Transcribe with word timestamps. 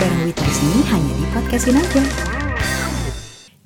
bareng 0.00 0.32
sini 0.32 0.80
hanya 0.88 1.12
di 1.12 1.26
podcastin 1.28 1.76
aja. 1.76 2.49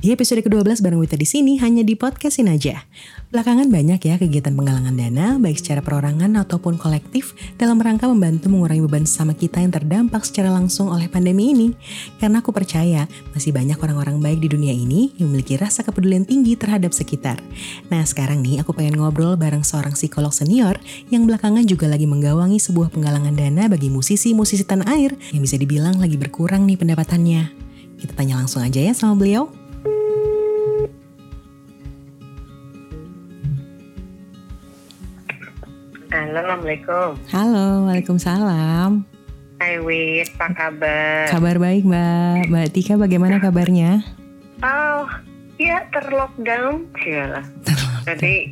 Di 0.04 0.12
episode 0.12 0.44
ke-12 0.44 0.84
bareng 0.84 1.00
Wita 1.00 1.16
di 1.16 1.24
sini 1.24 1.56
hanya 1.64 1.80
di 1.80 1.96
podcastin 1.96 2.52
aja. 2.52 2.84
Belakangan 3.32 3.72
banyak 3.72 4.04
ya 4.04 4.20
kegiatan 4.20 4.52
penggalangan 4.52 4.92
dana 4.92 5.40
baik 5.40 5.56
secara 5.56 5.80
perorangan 5.80 6.28
ataupun 6.44 6.76
kolektif 6.76 7.32
dalam 7.56 7.80
rangka 7.80 8.04
membantu 8.04 8.52
mengurangi 8.52 8.84
beban 8.84 9.08
sama 9.08 9.32
kita 9.32 9.64
yang 9.64 9.72
terdampak 9.72 10.20
secara 10.28 10.52
langsung 10.52 10.92
oleh 10.92 11.08
pandemi 11.08 11.56
ini. 11.56 11.72
Karena 12.20 12.44
aku 12.44 12.52
percaya 12.52 13.08
masih 13.32 13.56
banyak 13.56 13.80
orang-orang 13.80 14.20
baik 14.20 14.44
di 14.44 14.52
dunia 14.52 14.76
ini 14.76 15.16
yang 15.16 15.32
memiliki 15.32 15.56
rasa 15.56 15.80
kepedulian 15.80 16.28
tinggi 16.28 16.52
terhadap 16.52 16.92
sekitar. 16.92 17.40
Nah 17.88 18.04
sekarang 18.04 18.44
nih 18.44 18.60
aku 18.60 18.76
pengen 18.76 19.00
ngobrol 19.00 19.40
bareng 19.40 19.64
seorang 19.64 19.96
psikolog 19.96 20.36
senior 20.36 20.76
yang 21.08 21.24
belakangan 21.24 21.64
juga 21.64 21.88
lagi 21.88 22.04
menggawangi 22.04 22.60
sebuah 22.60 22.92
penggalangan 22.92 23.32
dana 23.32 23.72
bagi 23.72 23.88
musisi-musisi 23.88 24.68
tanah 24.68 24.84
air 25.00 25.16
yang 25.32 25.40
bisa 25.40 25.56
dibilang 25.56 25.96
lagi 25.96 26.20
berkurang 26.20 26.68
nih 26.68 26.76
pendapatannya. 26.76 27.56
Kita 27.96 28.12
tanya 28.12 28.36
langsung 28.36 28.60
aja 28.60 28.84
ya 28.84 28.92
sama 28.92 29.16
beliau. 29.16 29.63
Halo, 36.14 36.30
Assalamualaikum. 36.30 37.10
Halo, 37.34 37.66
Waalaikumsalam. 37.90 39.02
Hai 39.58 39.82
Wit, 39.82 40.30
apa 40.38 40.46
kabar? 40.54 41.26
Kabar 41.26 41.58
baik 41.58 41.82
Mbak. 41.82 42.54
Mbak 42.54 42.66
Tika 42.70 42.94
bagaimana 42.94 43.42
kabarnya? 43.42 43.98
Oh, 44.62 45.10
ya 45.58 45.82
terlockdown. 45.90 46.86
Cialah. 47.02 47.42
Jadi, 48.06 48.46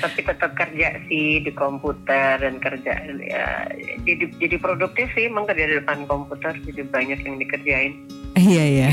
tapi 0.00 0.20
tetap 0.24 0.56
kerja 0.56 0.96
sih 1.04 1.44
di 1.44 1.52
komputer 1.52 2.40
dan 2.40 2.56
kerja 2.56 2.96
ya 3.20 3.68
jadi 4.08 4.24
jadi 4.40 4.56
produktif 4.56 5.12
sih 5.12 5.28
emang 5.28 5.44
kerja 5.44 5.70
di 5.70 5.74
depan 5.84 6.08
komputer 6.08 6.56
jadi 6.64 6.88
banyak 6.88 7.20
yang 7.20 7.36
dikerjain. 7.36 7.92
Iya 8.32 8.64
iya. 8.64 8.88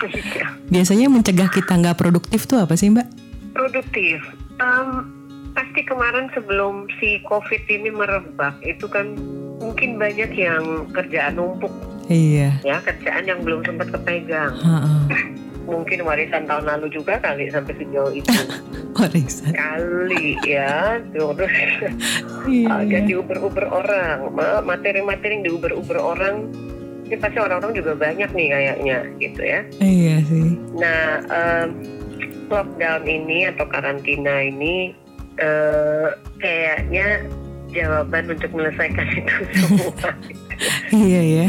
Biasanya 0.72 1.12
mencegah 1.12 1.52
kita 1.52 1.76
nggak 1.84 2.00
produktif 2.00 2.48
tuh 2.48 2.64
apa 2.64 2.80
sih 2.80 2.88
Mbak? 2.88 3.08
Produktif. 3.52 4.24
Um, 4.56 5.15
pasti 5.56 5.80
kemarin 5.82 6.28
sebelum 6.30 6.84
si 6.94 7.18
COVID 7.22 7.64
ini 7.66 7.88
merebak 7.88 8.60
itu 8.60 8.84
kan 8.84 9.16
mungkin 9.56 9.96
banyak 9.96 10.30
yang 10.30 10.62
kerjaan 10.92 11.34
numpuk. 11.34 11.72
Iya. 12.06 12.60
Ya 12.62 12.78
kerjaan 12.78 13.24
yang 13.24 13.40
belum 13.40 13.64
sempat 13.64 13.88
kepegang. 13.90 14.52
Ha-ha. 14.54 15.08
Mungkin 15.66 16.06
warisan 16.06 16.46
tahun 16.46 16.62
lalu 16.68 16.94
juga 16.94 17.18
kali 17.18 17.50
sampai 17.50 17.74
sejauh 17.74 18.14
itu. 18.14 18.30
Warisan. 18.96 19.52
kali 19.52 20.40
ya 20.40 20.96
terus 21.10 21.52
Iya. 22.46 22.80
agak 22.80 23.02
diuber-uber 23.04 23.66
orang 23.66 24.32
Ma- 24.32 24.62
materi-materi 24.62 25.36
yang 25.36 25.44
diuber-uber 25.44 25.98
orang 25.98 26.48
ini 27.04 27.16
pasti 27.16 27.36
orang-orang 27.36 27.76
juga 27.76 27.92
banyak 27.92 28.30
nih 28.32 28.48
kayaknya 28.48 28.98
gitu 29.20 29.40
ya 29.42 29.60
Iya 29.76 30.16
sih. 30.24 30.48
nah 30.74 31.20
em, 31.22 31.68
lockdown 32.46 33.04
ini 33.04 33.44
atau 33.46 33.68
karantina 33.68 34.40
ini 34.40 34.96
eh, 35.36 36.08
kayaknya 36.38 37.24
jawaban 37.68 38.24
untuk 38.30 38.50
menyelesaikan 38.52 39.06
itu 39.12 39.34
semua. 39.60 40.10
Iya 40.90 41.22
ya. 41.22 41.46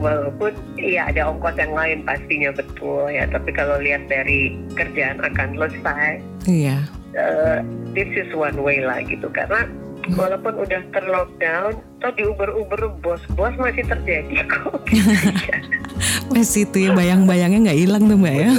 walaupun 0.00 0.56
iya 0.80 1.12
ada 1.12 1.28
ongkos 1.28 1.60
yang 1.60 1.76
lain 1.76 2.00
pastinya 2.02 2.50
betul 2.56 3.04
ya. 3.06 3.28
Tapi 3.28 3.52
kalau 3.52 3.76
lihat 3.78 4.08
dari 4.08 4.56
kerjaan 4.72 5.20
akan 5.20 5.54
selesai 5.54 6.24
Iya. 6.48 6.88
uh, 7.14 7.60
this 7.92 8.08
is 8.16 8.32
one 8.32 8.56
way 8.64 8.80
lah 8.80 9.04
gitu. 9.04 9.28
Karena 9.28 9.68
walaupun 10.16 10.56
udah 10.56 10.80
terlockdown 10.96 11.76
atau 12.00 12.10
di 12.16 12.24
Uber 12.24 12.48
Uber 12.48 12.88
bos-bos 13.04 13.52
masih 13.60 13.84
terjadi 13.84 14.40
kok 14.48 14.80
Wes 16.28 16.52
itu 16.54 16.76
ya 16.80 16.90
bayang-bayangnya 16.92 17.68
nggak 17.68 17.78
hilang 17.78 18.02
tuh 18.04 18.16
Mbak 18.16 18.34
ya. 18.34 18.50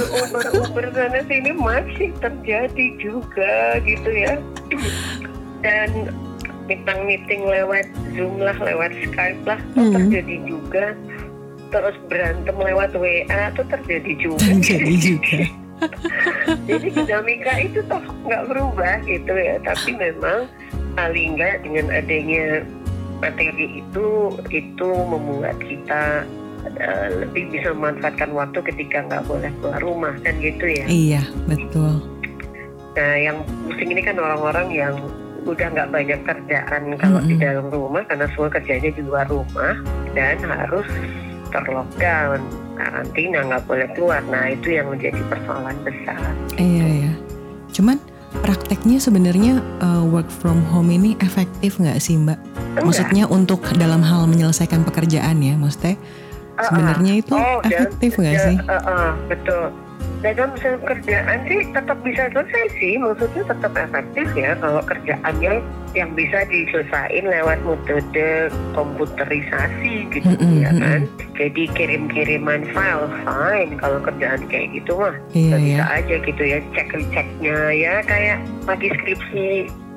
Uber 0.62 0.86
sana 0.90 1.20
sini 1.24 1.50
masih 1.52 2.08
terjadi 2.18 2.86
juga 2.96 3.54
gitu 3.82 4.10
ya 4.10 4.34
dan 5.60 5.90
meeting 6.64 7.00
meeting 7.04 7.42
lewat 7.42 7.86
Zoom 8.12 8.38
lah 8.38 8.54
lewat 8.56 8.92
Skype 9.02 9.42
lah 9.44 9.58
Hmm. 9.72 9.92
terjadi 9.92 10.36
juga 10.44 10.94
terus 11.68 11.96
berantem 12.06 12.52
lewat 12.54 12.92
WA 12.92 13.24
tuh 13.52 13.64
terjadi 13.66 14.12
juga 14.20 14.44
Jadi 14.60 14.94
juga. 14.98 15.40
jadi 16.68 16.88
dinamika 16.94 17.52
itu 17.58 17.82
toh 17.84 17.98
nggak 18.22 18.46
berubah 18.46 19.02
gitu 19.02 19.34
ya 19.34 19.58
tapi 19.60 19.90
memang 19.92 20.46
paling 20.94 21.34
nggak 21.34 21.66
dengan 21.66 21.90
adanya 21.90 22.62
materi 23.18 23.82
itu 23.82 24.08
itu 24.46 24.88
membuat 25.02 25.58
kita 25.58 26.22
eh, 26.82 27.06
lebih 27.22 27.54
bisa 27.54 27.70
memanfaatkan 27.70 28.34
waktu 28.34 28.58
ketika 28.66 29.06
nggak 29.06 29.22
boleh 29.24 29.50
keluar 29.58 29.80
rumah 29.80 30.14
kan 30.20 30.34
gitu 30.38 30.66
ya 30.66 30.84
Iya 30.84 31.22
betul. 31.46 32.02
nah 32.92 33.14
yang 33.16 33.40
pusing 33.64 33.88
ini 33.88 34.02
kan 34.02 34.18
orang-orang 34.18 34.68
yang 34.68 34.94
udah 35.42 35.66
nggak 35.70 35.90
banyak 35.90 36.20
kerjaan 36.22 36.82
kalau 37.00 37.18
di 37.18 37.34
Mm-mm. 37.34 37.42
dalam 37.42 37.66
rumah 37.66 38.02
karena 38.04 38.26
semua 38.30 38.46
kerjanya 38.46 38.90
di 38.92 39.02
luar 39.02 39.26
rumah 39.26 39.74
dan 40.12 40.38
harus 40.38 40.86
terlockdown 41.50 42.40
karantina 42.74 43.38
nggak 43.44 43.64
boleh 43.66 43.88
keluar 43.94 44.20
nah 44.28 44.48
itu 44.48 44.76
yang 44.76 44.88
menjadi 44.88 45.20
persoalan 45.28 45.76
besar 45.82 46.30
Iya 46.56 46.86
ya. 47.08 47.12
Cuman 47.72 47.96
prakteknya 48.44 49.00
sebenarnya 49.00 49.60
uh, 49.80 50.04
work 50.04 50.28
from 50.28 50.60
home 50.68 50.88
ini 50.88 51.16
efektif 51.18 51.76
nggak 51.76 51.96
sih 51.96 52.16
Mbak? 52.16 52.36
Enggak. 52.36 52.82
Maksudnya 52.84 53.24
untuk 53.26 53.64
dalam 53.76 54.00
hal 54.00 54.28
menyelesaikan 54.28 54.84
pekerjaan 54.84 55.40
ya, 55.40 55.56
maksudnya 55.56 55.96
Sebenarnya 56.58 57.12
itu 57.16 57.32
Oh, 57.32 57.58
dan- 57.62 57.72
efektif 57.88 58.10
nggak 58.16 58.34
Ya, 58.34 58.44
sih? 58.44 58.56
uh, 58.62 58.74
uh, 58.76 59.08
betul. 59.26 59.64
Dalam 60.22 60.54
misalnya 60.54 60.78
pekerjaan 60.80 61.38
sih 61.44 61.60
tetap 61.68 61.98
bisa 62.00 62.22
selesai 62.30 62.64
sih, 62.78 62.94
maksudnya 62.94 63.42
tetap 63.42 63.72
efektif 63.74 64.26
ya 64.32 64.54
kalau 64.54 64.78
kerjaannya 64.80 65.52
yang 65.92 66.10
bisa 66.14 66.46
diselesaikan 66.46 67.26
lewat 67.26 67.58
metode 67.66 68.30
komputerisasi 68.72 70.06
gitu 70.10 70.30
Mm-mm, 70.30 70.62
ya 70.62 70.70
mm-mm. 70.70 70.80
kan. 70.80 71.00
Jadi 71.34 71.62
kirim-kiriman 71.74 72.62
file 72.70 73.10
fine 73.24 73.74
kalau 73.76 73.98
kerjaan 73.98 74.46
kayak 74.46 74.70
gitu 74.72 74.94
mah 74.94 75.14
Iya 75.32 75.56
bisa 75.58 75.74
ya. 75.74 75.84
aja 75.90 76.14
gitu 76.22 76.42
ya 76.44 76.58
cek 76.70 76.88
ceknya 77.10 77.58
ya 77.74 77.94
kayak 78.04 78.38
lagi 78.64 78.88
skripsi 78.94 79.48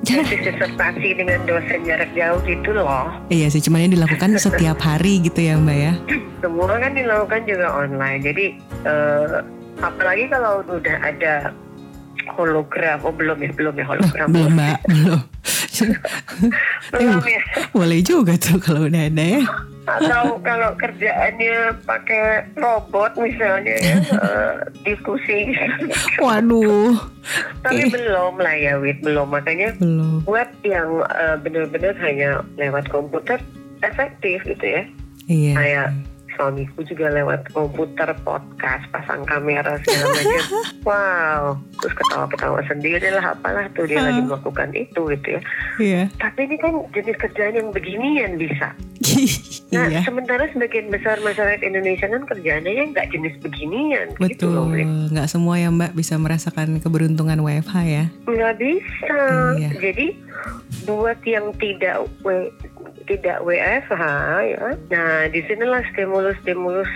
tesis 0.06 0.40
disertasi 0.54 1.08
dengan 1.18 1.38
dosen 1.44 1.82
jarak 1.82 2.10
jauh 2.14 2.38
gitu 2.46 2.70
loh. 2.70 3.10
Iya 3.28 3.50
sih, 3.50 3.60
cuman 3.60 3.90
ini 3.90 3.98
dilakukan 3.98 4.38
setiap 4.46 4.78
hari 4.78 5.18
gitu 5.26 5.42
ya 5.42 5.58
Mbak 5.58 5.76
ya. 5.76 5.92
semua 6.46 6.78
kan 6.78 6.92
dilakukan 6.94 7.42
juga 7.48 7.66
online 7.74 8.20
jadi 8.22 8.46
eh, 8.86 9.36
apalagi 9.82 10.24
kalau 10.30 10.62
udah 10.62 10.96
ada 11.02 11.50
hologram 12.34 12.98
oh 13.02 13.14
belum 13.14 13.38
ya 13.40 13.50
belum 13.54 13.74
ya 13.76 13.84
Loh, 13.84 13.88
hologram 13.96 14.26
belum 14.30 14.52
Mbak, 14.54 14.78
belum. 14.86 15.20
Belum 16.90 17.22
ya 17.22 17.42
Boleh 17.70 18.00
juga 18.00 18.34
tuh 18.36 18.56
kalau 18.56 18.84
udah 18.84 19.02
ada 19.04 19.24
ya. 19.38 19.42
atau 19.86 20.42
kalau 20.42 20.74
kerjaannya 20.74 21.56
pakai 21.82 22.42
robot 22.54 23.14
misalnya 23.14 23.78
ya 23.78 23.96
eh, 24.02 24.52
diskusi 24.82 25.54
Waduh, 26.18 26.98
tapi 27.62 27.86
Oke. 27.86 27.94
belum 27.94 28.34
lah 28.36 28.50
ya 28.52 28.74
Wit 28.76 28.98
belum 29.00 29.30
makanya 29.30 29.78
belum. 29.78 30.26
web 30.26 30.50
yang 30.62 30.90
eh, 31.06 31.36
benar-benar 31.38 31.94
hanya 31.98 32.42
lewat 32.56 32.88
komputer 32.88 33.38
efektif 33.80 34.42
gitu 34.42 34.66
ya 34.66 34.82
Iya. 35.26 35.52
kayak 35.54 35.88
suamiku 36.36 36.84
juga 36.84 37.08
lewat 37.08 37.50
komputer 37.50 38.12
podcast 38.22 38.84
pasang 38.92 39.24
kamera 39.24 39.80
segala 39.82 40.12
macam 40.12 40.40
wow 40.88 41.42
terus 41.80 41.94
ketawa-ketawa 41.96 42.60
sendiri 42.64 43.08
lah 43.10 43.32
apalah 43.32 43.66
tuh 43.72 43.84
dia 43.84 43.98
lagi 43.98 44.20
melakukan 44.20 44.70
itu 44.72 45.00
gitu 45.10 45.28
ya 45.28 45.40
Iya. 45.76 46.02
tapi 46.16 46.46
ini 46.46 46.56
kan 46.56 46.72
jenis 46.92 47.16
kerjaan 47.16 47.54
yang 47.54 47.68
beginian 47.70 48.36
bisa 48.36 48.72
nah 49.74 49.88
iya. 49.88 50.00
sementara 50.02 50.46
sebagian 50.50 50.88
besar 50.88 51.18
masyarakat 51.20 51.60
Indonesia 51.60 52.06
kan 52.06 52.22
kerjaannya 52.24 52.72
yang 52.72 52.88
nggak 52.92 53.10
jenis 53.10 53.34
beginian 53.40 54.12
gitu 54.20 54.46
loh 54.46 54.68
Betul, 54.68 54.76
Wit. 54.78 54.88
nggak 55.12 55.28
semua 55.28 55.56
ya 55.56 55.68
Mbak 55.68 55.92
bisa 55.92 56.14
merasakan 56.16 56.78
keberuntungan 56.78 57.40
WFH 57.40 57.74
ya. 57.82 58.04
nggak 58.24 58.54
bisa 58.56 59.18
Iya. 59.56 59.70
jadi 59.80 60.06
buat 60.84 61.18
yang 61.24 61.50
tidak 61.56 62.06
tidak 63.06 63.42
WFH 63.42 64.02
ya. 64.52 64.66
Nah 64.90 65.30
di 65.30 65.40
sinilah 65.46 65.82
stimulus-stimulus 65.94 66.90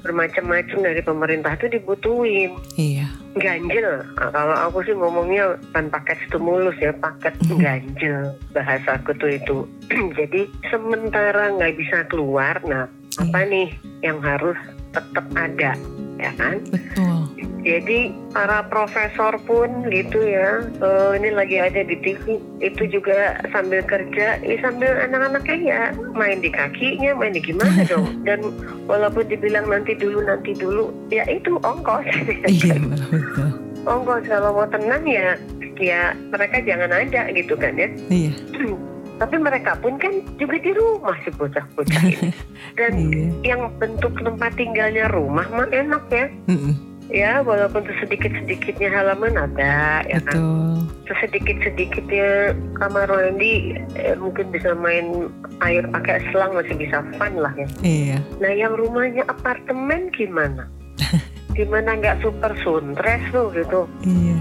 bermacam-macam 0.00 0.78
dari 0.80 1.00
pemerintah 1.04 1.52
itu 1.60 1.76
dibutuhin. 1.76 2.56
Iya. 2.76 3.08
ganjil. 3.30 4.02
Nah, 4.18 4.26
kalau 4.34 4.56
aku 4.66 4.82
sih 4.82 4.96
ngomongnya 4.96 5.54
bukan 5.70 5.86
paket 5.86 6.18
stimulus 6.26 6.74
ya 6.82 6.90
paket 6.98 7.30
ganjil. 7.62 8.34
Bahasaku 8.50 9.14
tuh 9.22 9.30
itu. 9.38 9.58
Jadi 10.18 10.50
sementara 10.66 11.54
nggak 11.54 11.78
bisa 11.78 12.02
keluar 12.10 12.58
nah 12.66 12.90
apa 13.18 13.40
nih 13.46 13.70
yang 14.02 14.18
harus 14.18 14.56
tetap 14.90 15.26
ada 15.38 15.78
ya 16.20 16.32
kan? 16.36 16.60
Betul. 16.68 17.18
Jadi 17.60 18.12
para 18.32 18.64
profesor 18.68 19.36
pun 19.44 19.88
gitu 19.88 20.20
ya, 20.20 20.64
eh, 20.64 21.10
ini 21.20 21.32
lagi 21.32 21.56
ada 21.60 21.84
di 21.84 21.96
TV, 22.00 22.40
itu 22.60 22.82
juga 22.88 23.40
sambil 23.52 23.84
kerja, 23.84 24.40
eh, 24.40 24.56
sambil 24.60 24.96
anak-anaknya 24.96 25.56
ya 25.60 25.82
main 26.16 26.40
di 26.40 26.48
kakinya, 26.52 27.16
main 27.16 27.36
di 27.36 27.42
gimana 27.44 27.84
dong. 27.88 28.08
Dan 28.28 28.40
walaupun 28.88 29.28
dibilang 29.28 29.68
nanti 29.68 29.96
dulu, 29.96 30.24
nanti 30.24 30.56
dulu, 30.56 30.92
ya 31.12 31.24
itu 31.28 31.56
ongkos. 31.60 32.04
Iya 32.48 32.76
betul. 32.80 33.50
ongkos 33.88 34.24
kalau 34.28 34.56
mau 34.56 34.68
tenang 34.68 35.04
ya, 35.08 35.36
ya 35.80 36.12
mereka 36.32 36.60
jangan 36.64 36.92
ada 36.92 37.32
gitu 37.32 37.56
kan 37.56 37.76
ya. 37.76 37.88
Iya. 38.08 38.32
Tapi 39.20 39.36
mereka 39.36 39.76
pun 39.76 40.00
kan 40.00 40.16
juga 40.40 40.56
di 40.56 40.72
rumah 40.72 41.12
si 41.20 41.28
bocah-bocah 41.30 42.02
ini. 42.08 42.32
Dan 42.80 42.92
Iya. 42.96 43.54
yang 43.54 43.68
bentuk 43.76 44.16
tempat 44.16 44.56
tinggalnya 44.56 45.12
rumah 45.12 45.44
mah 45.52 45.68
enak 45.68 46.04
ya. 46.08 46.26
Mm-mm. 46.48 46.74
Ya, 47.10 47.42
walaupun 47.42 47.82
sesedikit-sedikitnya 47.84 48.86
halaman 48.86 49.34
ada, 49.34 50.00
ya 50.06 50.22
kan. 50.22 50.38
Betul. 50.38 50.74
Sesedikit-sedikitnya 51.10 52.54
kamar 52.78 53.10
mandi 53.10 53.74
eh, 53.98 54.14
mungkin 54.14 54.54
bisa 54.54 54.78
main 54.78 55.26
air 55.60 55.82
pakai 55.90 56.22
selang 56.30 56.54
masih 56.54 56.78
bisa 56.78 57.02
fun 57.18 57.34
lah 57.34 57.50
ya. 57.58 57.66
Iya. 57.82 58.16
Nah, 58.38 58.52
yang 58.54 58.78
rumahnya 58.78 59.26
apartemen 59.26 60.08
gimana? 60.14 60.70
Gimana 61.50 61.98
nggak 61.98 62.22
super 62.22 62.54
suntres 62.62 63.20
tuh 63.34 63.50
gitu? 63.52 63.90
Iya. 64.06 64.38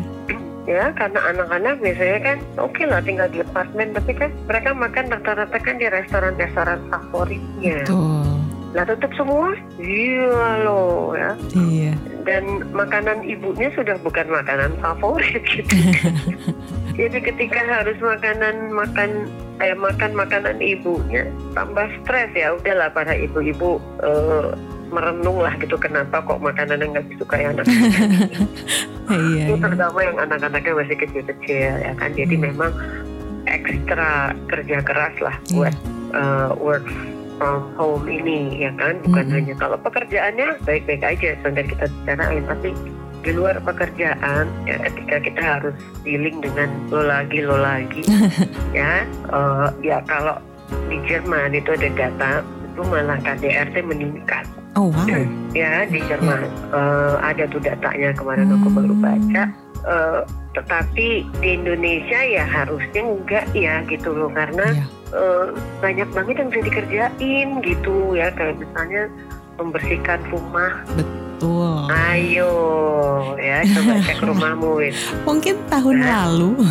Ya, 0.69 0.93
karena 0.93 1.17
anak-anak 1.33 1.81
biasanya 1.81 2.19
kan 2.21 2.37
oke 2.61 2.81
lah 2.85 3.01
tinggal 3.01 3.25
di 3.33 3.41
apartemen, 3.41 3.89
tapi 3.97 4.13
kan 4.13 4.29
mereka 4.45 4.69
makan 4.77 5.05
rata-rata 5.09 5.57
kan 5.57 5.81
di 5.81 5.89
restoran-restoran 5.89 6.77
favoritnya. 6.93 7.89
Betul. 7.89 8.37
Lah 8.77 8.85
tutup 8.85 9.09
semua? 9.17 9.57
Iya 9.81 10.61
loh 10.61 11.17
ya. 11.17 11.33
Iya. 11.57 11.93
dan 12.29 12.61
makanan 12.69 13.25
ibunya 13.25 13.73
sudah 13.73 13.97
bukan 14.05 14.29
makanan 14.29 14.77
favorit 14.77 15.41
gitu. 15.49 15.73
Jadi 16.99 17.17
ketika 17.25 17.57
harus 17.65 17.97
makanan 17.97 18.69
makan 18.69 19.25
eh, 19.63 19.73
makan 19.73 20.11
makanan 20.13 20.61
ibunya 20.61 21.25
tambah 21.57 21.89
stres 22.03 22.29
ya 22.37 22.53
udahlah 22.53 22.93
para 22.93 23.17
ibu-ibu 23.17 23.81
eh, 24.05 24.53
merenung 24.89 25.39
lah 25.39 25.53
gitu 25.57 25.75
kenapa 25.75 26.19
kok 26.19 26.37
makanan 26.37 26.81
yang 26.81 26.91
nggak 26.93 27.07
disukai 27.09 27.45
anak 27.45 27.65
Iya. 29.09 29.49
itu 29.49 29.53
iya. 29.53 29.57
terutama 29.57 29.99
yang 30.05 30.17
anak-anaknya 30.21 30.73
masih 30.77 30.97
kecil-kecil 30.97 31.71
ya 31.81 31.93
kan 31.97 32.09
jadi 32.13 32.35
Hmm. 32.37 32.45
memang 32.45 32.71
ekstra 33.45 34.11
kerja 34.45 34.77
keras 34.83 35.15
lah 35.17 35.35
Iya. 35.45 35.53
buat 35.55 35.75
eh, 36.13 36.49
work 36.57 36.85
from 37.37 37.71
home 37.73 38.05
ini 38.05 38.59
ya 38.59 38.71
kan 38.75 38.99
bukan 39.01 39.25
Mm-mm. 39.25 39.35
hanya 39.39 39.55
kalau 39.55 39.77
pekerjaannya 39.79 40.59
baik-baik 40.61 41.01
aja 41.01 41.33
sampai 41.39 41.63
kita 41.65 41.85
bicarain 41.87 42.43
tapi 42.45 42.69
di 43.19 43.31
luar 43.31 43.59
pekerjaan 43.59 44.45
ya 44.63 44.75
ketika 44.79 45.15
kita 45.19 45.41
harus 45.41 45.75
dealing 46.03 46.39
dengan 46.39 46.69
lo 46.87 47.01
lagi 47.01 47.39
lo 47.41 47.57
lagi 47.57 48.03
ya 48.77 49.03
eh, 49.07 49.67
ya 49.81 49.97
kalau 50.05 50.37
di 50.85 51.01
Jerman 51.07 51.55
itu 51.55 51.73
ada 51.73 51.89
data 51.89 52.31
itu 52.43 52.81
malah 52.85 53.17
KDRT 53.19 53.75
meningkat 53.81 54.45
Oh 54.73 54.89
wow. 54.89 55.07
ya 55.51 55.81
di 55.83 55.97
Jerman 56.01 56.45
Eh, 56.69 57.15
ada 57.19 57.43
tuh 57.45 57.57
datanya 57.57 58.13
kemarin 58.13 58.49
aku 58.51 58.69
baru 58.69 58.93
baca 58.93 59.43
Eh, 59.79 60.21
tetapi 60.51 61.07
di 61.39 61.49
Indonesia 61.55 62.19
ya 62.19 62.43
harusnya 62.43 63.01
enggak 63.01 63.45
ya 63.53 63.79
gitu 63.85 64.11
loh 64.11 64.29
karena 64.29 64.65
Iya. 64.69 64.85
eh, 65.11 65.45
banyak 65.79 66.09
banget 66.11 66.35
yang 66.37 66.49
bisa 66.51 66.61
dikerjain 66.63 67.47
gitu 67.61 67.95
ya 68.11 68.27
kayak 68.29 68.59
misalnya 68.59 69.07
membersihkan 69.55 70.19
rumah 70.29 70.83
Betul. 70.93 71.87
ayo 71.89 72.53
ya 73.35 73.63
coba 73.73 73.93
cek 74.03 74.19
rumahmu. 74.19 74.71
Mungkin 75.23 75.55
tahun 75.65 75.95
Nah. 75.97 76.07
lalu. 76.27 76.51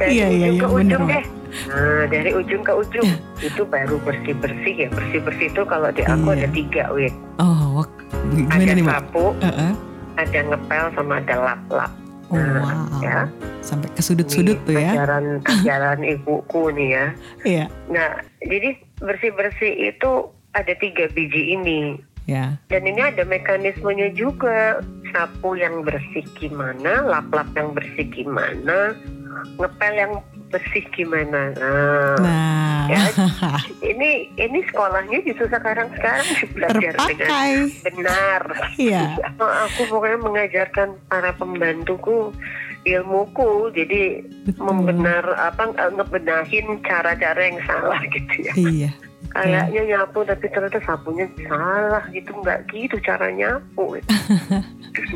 Iya, 0.00 0.26
iya, 0.28 0.48
iya, 0.50 0.64
Mbak. 0.64 1.06
deh 1.06 1.24
nah 1.66 2.06
dari 2.06 2.30
ujung 2.30 2.60
ke 2.60 2.72
ujung 2.72 3.08
itu 3.42 3.62
baru 3.64 3.96
bersih 4.00 4.34
bersih 4.36 4.74
ya 4.76 4.88
bersih 4.88 5.20
bersih 5.20 5.46
itu 5.48 5.62
kalau 5.64 5.90
di 5.90 6.02
aku 6.02 6.30
Iya. 6.30 6.36
ada 6.36 6.48
tiga 6.50 6.82
Win. 6.90 7.14
Oh, 7.36 7.82
gimana 8.30 8.62
ada 8.62 8.72
nih 8.72 8.84
sapu 8.84 9.24
Heeh. 9.38 9.72
ada 10.16 10.38
ngepel 10.44 10.84
sama 10.94 11.14
ada 11.18 11.36
lap 11.38 11.62
lap 11.68 11.92
Oh, 12.30 12.38
Nah, 12.38 12.62
wow. 12.62 13.02
ya. 13.02 13.18
Sampai 13.58 13.90
ke 13.90 13.98
sudut-sudut 13.98 14.54
tuh 14.62 14.78
ya. 14.78 14.94
ajaran 14.94 15.42
ajaran 15.50 15.98
ibuku 16.00 16.70
nih 16.70 16.88
ya 16.90 17.06
Iya. 17.42 17.64
nah 17.86 18.08
jadi 18.40 18.70
bersih 18.98 19.32
bersih 19.32 19.72
itu 19.90 20.10
ada 20.52 20.72
tiga 20.74 21.10
biji 21.10 21.54
ini 21.54 21.98
Ya. 22.24 22.54
dan 22.70 22.86
ini 22.86 23.02
ada 23.02 23.26
mekanismenya 23.26 24.14
juga 24.14 24.78
sapu 25.10 25.58
yang 25.58 25.82
bersih 25.82 26.22
gimana 26.36 27.02
lap-lap 27.02 27.50
yang 27.52 27.74
bersih 27.74 28.06
gimana 28.06 28.94
ngepel 29.58 29.92
yang 29.92 30.12
bersih 30.50 30.84
gimana 30.90 31.54
nah, 31.54 32.14
Nah, 32.18 32.82
ya. 32.90 33.02
ini 33.90 34.34
ini 34.34 34.58
sekolahnya 34.66 35.22
justru 35.22 35.46
sekarang 35.46 35.88
sekarang 35.94 36.26
belajar 36.52 36.74
dengan 36.92 36.94
terpakai. 37.16 37.50
benar 37.86 38.42
Iya. 38.74 39.04
aku 39.66 39.80
pokoknya 39.86 40.18
mengajarkan 40.20 40.88
para 41.06 41.30
pembantuku 41.32 42.34
ilmuku 42.82 43.70
jadi 43.72 44.24
Betul. 44.48 44.62
membenar 44.66 45.24
apa 45.36 45.70
ngebenahin 45.70 46.80
cara-cara 46.82 47.40
yang 47.40 47.58
salah 47.64 48.00
gitu 48.08 48.34
ya 48.42 48.52
Iya. 48.56 48.90
Kayaknya 49.32 49.82
nyapu 49.88 50.22
tapi 50.22 50.46
ternyata 50.46 50.78
sapunya 50.80 51.26
salah 51.44 52.02
gitu 52.10 52.30
nggak 52.36 52.66
gitu 52.68 52.96
cara 53.00 53.30
nyapu. 53.30 53.96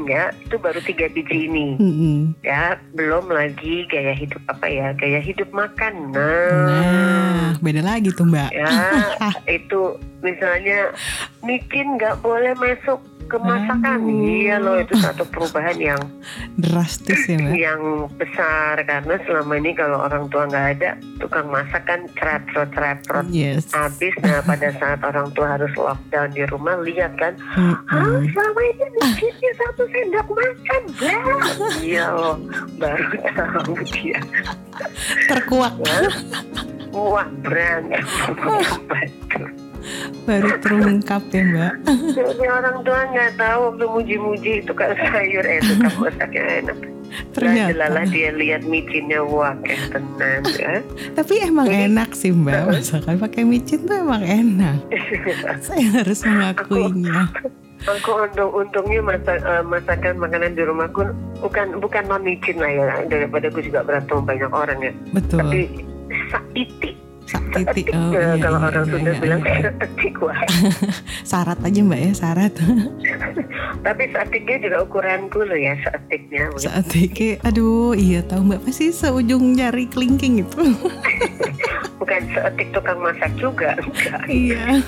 Ya 0.06 0.30
itu 0.38 0.54
baru 0.54 0.78
tiga 0.80 1.10
biji 1.10 1.50
ini. 1.50 1.74
Mm-mm. 1.74 2.18
ya 2.46 2.78
belum 2.94 3.26
lagi 3.26 3.82
gaya 3.90 4.14
hidup 4.14 4.38
apa 4.46 4.70
ya 4.70 4.94
gaya 4.94 5.18
hidup 5.18 5.50
makan. 5.50 6.14
Nah, 6.14 7.50
Nah, 7.50 7.50
beda 7.58 7.82
lagi 7.82 8.14
tuh 8.14 8.22
mbak. 8.22 8.54
ya 8.54 8.70
itu 9.50 9.98
misalnya 10.22 10.94
micin 11.42 11.98
nggak 11.98 12.22
boleh 12.22 12.54
masuk 12.54 13.02
ke 13.24 13.36
masakan 13.36 13.98
Aduh. 14.00 14.12
iya 14.12 14.56
loh 14.56 14.76
itu 14.76 14.94
satu 14.94 15.24
perubahan 15.26 15.76
yang 15.76 16.00
Drastis 16.62 17.24
ya 17.24 17.36
mbak. 17.36 17.52
yang 17.54 17.80
besar. 18.14 18.78
Karena 18.80 19.14
selama 19.22 19.52
ini 19.56 19.72
kalau 19.72 19.98
orang 20.00 20.28
tua 20.28 20.44
nggak 20.44 20.66
ada 20.74 20.90
tukang 21.16 21.48
masak 21.48 21.82
kan 21.82 22.04
cerot 22.14 22.42
cerot 22.70 23.00
Yes. 23.26 23.70
habis. 23.70 24.14
Nah 24.20 24.40
pada 24.40 24.68
saat 24.74 25.00
orang 25.00 25.28
tua 25.30 25.54
harus 25.54 25.72
lockdown 25.74 26.30
di 26.30 26.44
rumah 26.46 26.76
lihat 26.78 27.12
kan 27.16 27.32
ah 27.50 27.78
selama 28.22 28.60
ini 28.62 28.84
bikinnya 28.94 29.52
satu 29.56 29.82
sendok 29.86 30.28
makan 30.28 30.82
blah 30.94 31.46
iya 31.80 32.06
loh 32.10 32.36
baru 32.76 33.06
tahu 33.30 33.72
dia. 33.86 34.20
Terkuak. 35.26 35.74
ya 35.80 35.98
wah 36.90 37.26
berantem 37.40 38.02
Baru 40.24 40.48
terungkap 40.58 41.22
ya 41.28 41.42
mbak. 41.44 41.72
jadi 42.10 42.44
orang 42.46 42.76
tua 42.82 43.00
nggak 43.06 43.30
tahu 43.36 43.60
waktu 43.68 43.84
muji-muji 43.86 44.52
itu 44.60 44.72
kan 44.72 44.96
sayur 45.12 45.44
eh 45.44 45.58
itu 45.58 45.72
kan 45.78 45.92
masaknya 45.98 46.42
enak 46.58 46.78
Ternyata. 47.30 47.70
jelalah 47.70 48.04
dia 48.06 48.30
lihat 48.32 48.62
micinnya 48.64 49.22
wah 49.22 49.54
kayak 49.60 49.86
tenan 49.88 50.40
ya 50.50 50.74
Tapi 51.12 51.34
emang 51.40 51.68
Jadi- 51.68 51.84
enak 51.86 52.10
sih 52.10 52.30
mbak. 52.30 52.60
Masakan 52.72 53.14
pakai 53.18 53.42
micin 53.44 53.84
tuh 53.84 53.96
emang 53.96 54.24
enak. 54.24 54.78
Saya 55.66 55.86
harus 55.94 56.20
mengakuinya. 56.24 57.30
Aku 57.84 58.16
untung 58.16 58.50
untungnya 58.50 59.04
masak 59.04 59.38
eh, 59.38 59.60
masakan 59.62 60.16
makanan 60.16 60.56
di 60.56 60.64
rumahku 60.64 61.04
bukan 61.38 61.76
bukan 61.78 62.02
non 62.08 62.24
micin 62.24 62.56
lah 62.56 62.72
ya 62.72 62.86
daripada 63.04 63.46
aku 63.46 63.60
juga 63.60 63.84
berantem 63.84 64.18
banyak 64.18 64.50
orang 64.50 64.78
ya. 64.80 64.92
Betul. 65.12 65.38
Tapi 65.38 65.60
saiti, 66.32 66.88
Sak 66.88 66.93
titik. 67.54 67.86
Oh, 67.94 68.10
ya, 68.10 68.34
iya, 68.34 68.42
kalau 68.42 68.58
iya, 68.58 68.66
orang 68.68 68.84
iya, 68.84 68.92
Sunda 68.92 69.10
iya, 69.10 69.20
bilang 69.22 69.42
iya. 69.46 69.70
satik 69.70 70.14
wah. 70.18 70.40
Syarat 71.30 71.58
aja 71.62 71.80
mbak 71.86 72.00
ya 72.02 72.10
syarat. 72.12 72.52
Tapi 73.86 74.02
satiknya 74.10 74.56
juga 74.58 74.76
ukuranku 74.82 75.38
loh 75.46 75.58
ya 75.58 75.74
satiknya. 75.86 76.44
Saat 76.58 76.90
iki, 76.96 77.38
aduh 77.46 77.94
iya 77.94 78.20
tahu 78.26 78.42
mbak 78.50 78.60
pasti 78.66 78.90
seujung 78.90 79.54
jari 79.54 79.86
kelingking 79.86 80.42
itu. 80.42 80.62
Bukan 82.02 82.22
seetik 82.34 82.68
tukang 82.74 82.98
masak 83.00 83.32
juga. 83.38 83.78
enggak. 83.78 84.22
iya. 84.28 84.82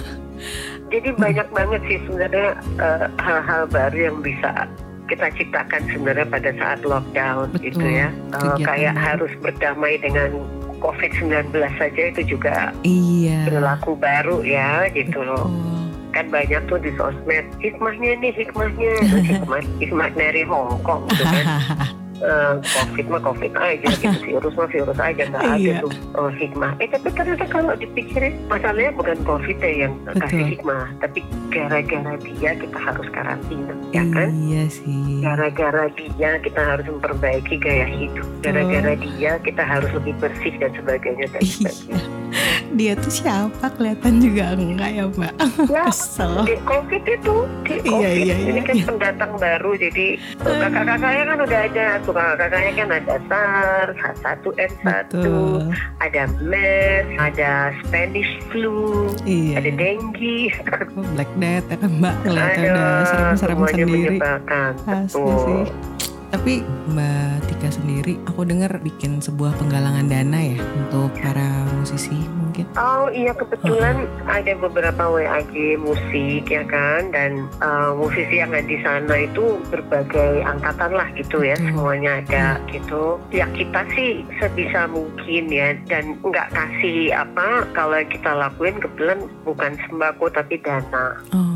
Jadi 0.93 1.09
banyak 1.19 1.49
banget 1.51 1.81
sih 1.89 1.99
sebenarnya 2.07 2.49
eh, 2.79 3.07
hal-hal 3.19 3.63
baru 3.71 3.99
yang 4.13 4.19
bisa 4.23 4.69
kita 5.07 5.31
ciptakan 5.39 5.83
sebenarnya 5.91 6.27
pada 6.27 6.51
saat 6.59 6.81
lockdown 6.83 7.47
Betul. 7.55 7.65
gitu 7.71 7.87
ya. 7.87 8.09
Kegiatan 8.35 8.67
kayak 8.67 8.95
harus 8.99 9.33
berdamai 9.39 9.95
dengan 10.03 10.31
COVID-19 10.79 11.53
saja 11.77 12.03
itu 12.09 12.37
juga 12.37 12.71
Iya. 12.83 13.49
perilaku 13.49 13.97
baru 13.97 14.41
ya 14.43 14.87
gitu 14.93 15.21
loh. 15.21 15.49
Kan 16.11 16.33
banyak 16.33 16.65
tuh 16.65 16.81
di 16.81 16.89
sosmed 16.97 17.45
hikmahnya 17.61 18.17
nih 18.21 18.33
hikmahnya 18.33 18.93
hikmah, 19.29 19.63
hikmah 19.79 20.09
dari 20.17 20.43
Hong 20.49 20.81
Kong 20.81 21.05
gitu 21.13 21.25
kan. 21.25 21.45
eh, 22.19 22.55
covid 22.63 23.07
mah 23.07 23.21
covid 23.21 23.53
aja 23.53 23.89
gitu 23.93 24.19
virus 24.27 24.55
mah 24.55 24.69
virus 24.69 24.99
aja 24.99 25.23
nggak 25.25 25.43
ada 25.43 25.57
Iya. 25.57 25.77
tuh 25.81 25.93
oh, 26.15 26.31
hikmah 26.31 26.73
eh 26.79 26.89
tapi 26.89 27.09
ternyata 27.11 27.45
kalau 27.47 27.73
dipikirin 27.75 28.35
masalahnya 28.47 28.93
bukan 28.93 29.19
covid 29.23 29.57
ya 29.59 29.73
yang 29.83 29.93
kasih 30.15 30.23
Betul. 30.39 30.51
hikmah 30.51 30.85
tapi 30.99 31.19
gara-gara 31.49 32.15
dia 32.19 32.51
kita 32.55 32.79
harus 32.79 33.07
karantina 33.11 33.75
ya 33.91 34.05
kan 34.07 34.29
Iya 34.29 34.65
sih. 34.69 35.21
gara-gara 35.21 35.85
dia 35.91 36.31
kita 36.39 36.61
harus 36.63 36.87
memperbaiki 36.87 37.55
gaya 37.57 37.87
hidup 37.87 38.27
gara-gara 38.41 38.93
dia 38.95 39.33
kita 39.41 39.63
harus 39.63 39.91
lebih 39.93 40.15
bersih 40.19 40.55
dan 40.57 40.71
sebagainya 40.73 41.27
dan 41.29 41.41
Iya. 41.41 41.53
sebagainya 41.65 42.01
Dia 42.69 42.93
tuh 42.95 43.09
siapa 43.11 43.73
kelihatan 43.73 44.21
juga 44.21 44.53
enggak 44.53 44.91
ya 44.93 45.05
mbak? 45.09 45.33
ya 45.65 45.87
Kesel. 45.89 46.45
di 46.45 46.57
covid 46.61 47.03
itu 47.03 47.35
di 47.65 47.75
Iya, 47.79 47.87
covid 47.87 48.13
iya, 48.19 48.35
ini 48.37 48.53
iya, 48.53 48.63
kan 48.63 48.75
iya. 48.75 48.85
pendatang 48.85 49.33
baru 49.39 49.71
jadi 49.79 50.07
kakak-kakaknya 50.37 51.25
kan 51.25 51.39
udah 51.41 51.61
ada 51.65 51.85
tuh 52.07 52.15
kakak-kakaknya 52.15 52.73
kan 52.73 52.89
ada 52.95 53.15
SARS 53.27 53.97
H1N1 53.99 54.87
Betul. 55.11 55.61
ada 55.99 56.23
MERS 56.41 57.09
ada 57.19 57.51
Spanish 57.83 58.31
flu 58.49 59.11
Iya. 59.27 59.59
ada 59.59 59.71
dengue 59.75 60.55
Oh, 60.95 61.05
Black 61.13 61.31
Death 61.37 61.67
ya 61.67 61.77
kan 61.77 61.91
mbak 61.99 62.15
kelihatan 62.23 62.63
udah 62.71 62.89
serem-serem 63.05 63.59
sendiri. 63.67 64.17
Asli 64.87 65.35
sih. 65.43 65.65
Tapi 66.27 66.59
Mbak 66.91 67.49
Tika 67.49 67.71
sendiri, 67.71 68.19
aku 68.27 68.43
dengar 68.43 68.69
bikin 68.83 69.23
sebuah 69.23 69.55
penggalangan 69.57 70.11
dana 70.11 70.35
ya 70.37 70.59
untuk 70.77 71.09
para 71.23 71.49
musisi 71.87 72.19
mungkin. 72.35 72.67
Oh 72.75 73.07
iya 73.09 73.31
kebetulan 73.31 74.11
ada 74.27 74.53
beberapa 74.59 75.07
WAG 75.07 75.55
musik 75.79 76.51
ya 76.51 76.67
kan 76.67 77.15
dan 77.15 77.47
uh, 77.63 77.95
musisi 77.95 78.43
yang 78.43 78.51
ada 78.51 78.67
di 78.67 78.83
sana 78.83 79.15
itu 79.23 79.63
berbagai 79.71 80.43
angkatan 80.43 80.91
lah 80.91 81.07
gitu 81.15 81.41
ya 81.41 81.55
Hmm. 81.57 81.71
semuanya 81.73 82.11
ada 82.21 82.47
gitu. 82.69 83.23
Ya 83.31 83.47
kita 83.55 83.87
sih 83.95 84.27
sebisa 84.37 84.91
mungkin 84.91 85.47
ya 85.47 85.79
dan 85.87 86.19
nggak 86.21 86.51
kasih 86.51 87.15
apa 87.15 87.65
kalau 87.71 88.03
kita 88.05 88.35
lakuin 88.35 88.77
kebetulan 88.77 89.23
bukan 89.47 89.79
sembako 89.87 90.27
tapi 90.29 90.59
dana 90.59 91.17
Oh. 91.31 91.56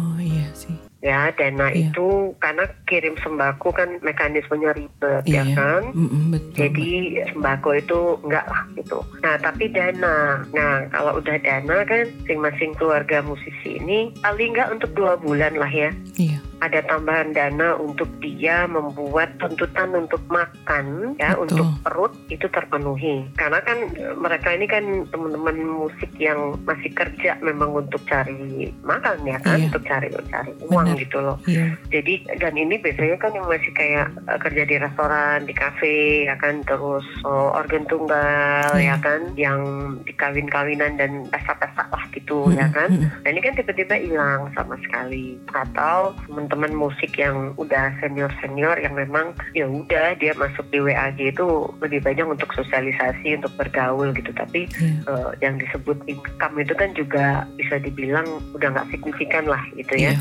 Ya 1.01 1.33
dana 1.33 1.73
Iya. 1.73 1.91
itu 1.91 2.37
karena 2.37 2.65
kirim 2.85 3.17
sembako 3.19 3.73
kan 3.73 3.89
mekanismenya 4.05 4.77
ribet 4.77 5.25
ya 5.25 5.43
Iya. 5.49 5.57
kan. 5.57 5.83
Mm-mm, 5.97 6.23
betul. 6.37 6.57
Jadi 6.69 6.91
sembako 7.33 7.71
itu 7.73 7.99
enggak 8.21 8.45
lah 8.45 8.63
gitu. 8.77 8.99
Nah 9.25 9.35
tapi 9.41 9.65
dana, 9.73 10.45
nah 10.53 10.85
kalau 10.93 11.17
udah 11.17 11.37
dana 11.41 11.77
kan 11.89 12.05
masing-masing 12.25 12.77
keluarga 12.77 13.25
musisi 13.25 13.81
ini 13.81 14.13
paling 14.21 14.53
enggak 14.53 14.73
untuk 14.77 14.91
dua 14.93 15.17
bulan 15.17 15.57
lah 15.57 15.73
ya. 15.73 15.91
Iya. 16.21 16.39
Ada 16.61 16.85
tambahan 16.85 17.33
dana 17.33 17.73
untuk 17.81 18.05
dia 18.21 18.69
membuat 18.69 19.33
tuntutan 19.41 19.97
untuk 19.97 20.21
makan 20.29 21.17
ya 21.17 21.33
Betul. 21.33 21.45
untuk 21.49 21.67
perut 21.81 22.13
itu 22.29 22.45
terpenuhi. 22.53 23.25
Karena 23.33 23.65
kan 23.65 23.89
e, 23.97 24.13
mereka 24.13 24.53
ini 24.53 24.69
kan 24.69 24.85
teman-teman 25.09 25.57
musik 25.65 26.13
yang 26.21 26.61
masih 26.69 26.93
kerja 26.93 27.41
memang 27.41 27.73
untuk 27.73 28.05
cari 28.05 28.69
makan 28.85 29.17
ya 29.25 29.41
kan, 29.41 29.57
Iya. 29.57 29.73
untuk 29.73 29.83
cari 29.89 30.09
cari 30.29 30.53
uang 30.69 30.90
Benar. 30.93 31.03
gitu 31.03 31.19
loh. 31.21 31.37
Iya. 31.47 31.67
Jadi 31.91 32.13
dan 32.37 32.55
ini 32.55 32.75
biasanya 32.77 33.17
kan 33.17 33.33
yang 33.33 33.47
masih 33.47 33.73
kayak 33.73 34.07
eh, 34.25 34.39
kerja 34.39 34.63
di 34.65 34.77
restoran, 34.77 35.39
di 35.45 35.55
kafe, 35.55 35.99
ya 36.27 36.37
kan 36.37 36.63
terus 36.63 37.05
oh, 37.23 37.53
organ 37.53 37.85
tunggal, 37.85 38.71
Iya. 38.75 38.95
ya 38.95 38.97
kan, 38.99 39.21
yang 39.35 39.61
di 40.03 40.13
kawin-kawinan 40.13 40.97
dan 40.97 41.27
pesta-pesta 41.29 41.87
lah 41.87 42.05
gitu, 42.11 42.51
ya 42.51 42.67
Mm-mm, 42.67 42.75
kan. 42.75 42.89
mm-mm. 42.91 43.09
Nah 43.23 43.29
ini 43.29 43.41
kan 43.41 43.55
tiba-tiba 43.55 43.95
hilang 43.97 44.51
sama 44.53 44.75
sekali. 44.81 45.37
Atau 45.51 46.15
teman-teman 46.27 46.73
musik 46.73 47.15
yang 47.15 47.53
udah 47.57 47.93
senior-senior 48.01 48.79
yang 48.79 48.95
memang 48.95 49.31
ya 49.53 49.67
udah 49.67 50.15
dia 50.15 50.33
masuk 50.35 50.65
di 50.69 50.81
WAG 50.81 51.19
itu 51.19 51.47
lebih 51.81 52.01
banyak 52.01 52.27
untuk 52.27 52.51
sosialisasi, 52.53 53.37
untuk 53.37 53.53
bergaul 53.57 54.11
gitu. 54.13 54.31
Tapi 54.33 54.67
Iya. 54.71 55.03
eh, 55.07 55.31
yang 55.41 55.55
disebut 55.57 55.99
income 56.07 56.57
itu 56.57 56.73
kan 56.73 56.91
juga 56.95 57.25
bisa 57.55 57.77
dibilang 57.77 58.25
udah 58.53 58.69
nggak 58.71 58.89
signifikan 58.91 59.45
lah 59.45 59.61
gitu 59.75 59.95
ya 59.95 60.13
Iya. 60.13 60.21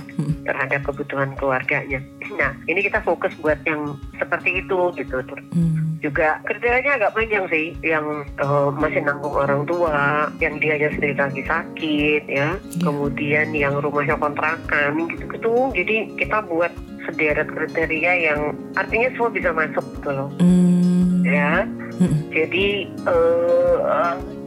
Terhadap 0.59 0.91
kebutuhan 0.91 1.31
keluarganya. 1.39 2.03
Nah, 2.35 2.51
ini 2.67 2.83
kita 2.83 2.99
fokus 2.99 3.31
buat 3.39 3.55
yang 3.63 3.95
seperti 4.19 4.59
itu 4.59 4.91
gitu. 4.99 5.23
Terus 5.23 5.45
Mm. 5.55 6.03
juga 6.03 6.43
kerjanya 6.43 6.99
agak 6.99 7.15
panjang 7.15 7.47
sih, 7.47 7.71
yang 7.79 8.27
eh, 8.27 8.69
masih 8.75 9.07
nanggung 9.07 9.39
orang 9.39 9.63
tua, 9.63 10.27
yang 10.43 10.59
dia 10.59 10.75
aja 10.75 10.91
sendiri 10.99 11.15
lagi 11.15 11.47
sakit, 11.47 12.23
ya. 12.27 12.59
Iya. 12.59 12.83
Kemudian 12.83 13.55
yang 13.55 13.79
rumahnya 13.79 14.19
kontrakan, 14.19 15.07
gitu-gitu. 15.07 15.71
Jadi 15.71 15.95
kita 16.19 16.43
buat 16.43 16.75
sederet 17.07 17.47
kriteria 17.47 18.13
yang 18.19 18.51
artinya 18.75 19.07
semua 19.15 19.31
bisa 19.31 19.55
masuk 19.55 19.85
gitu 19.95 20.11
loh, 20.11 20.29
Mm. 20.43 21.23
ya. 21.23 21.63
Mm-mm. 22.03 22.19
Jadi 22.35 22.65
eh, 23.07 23.75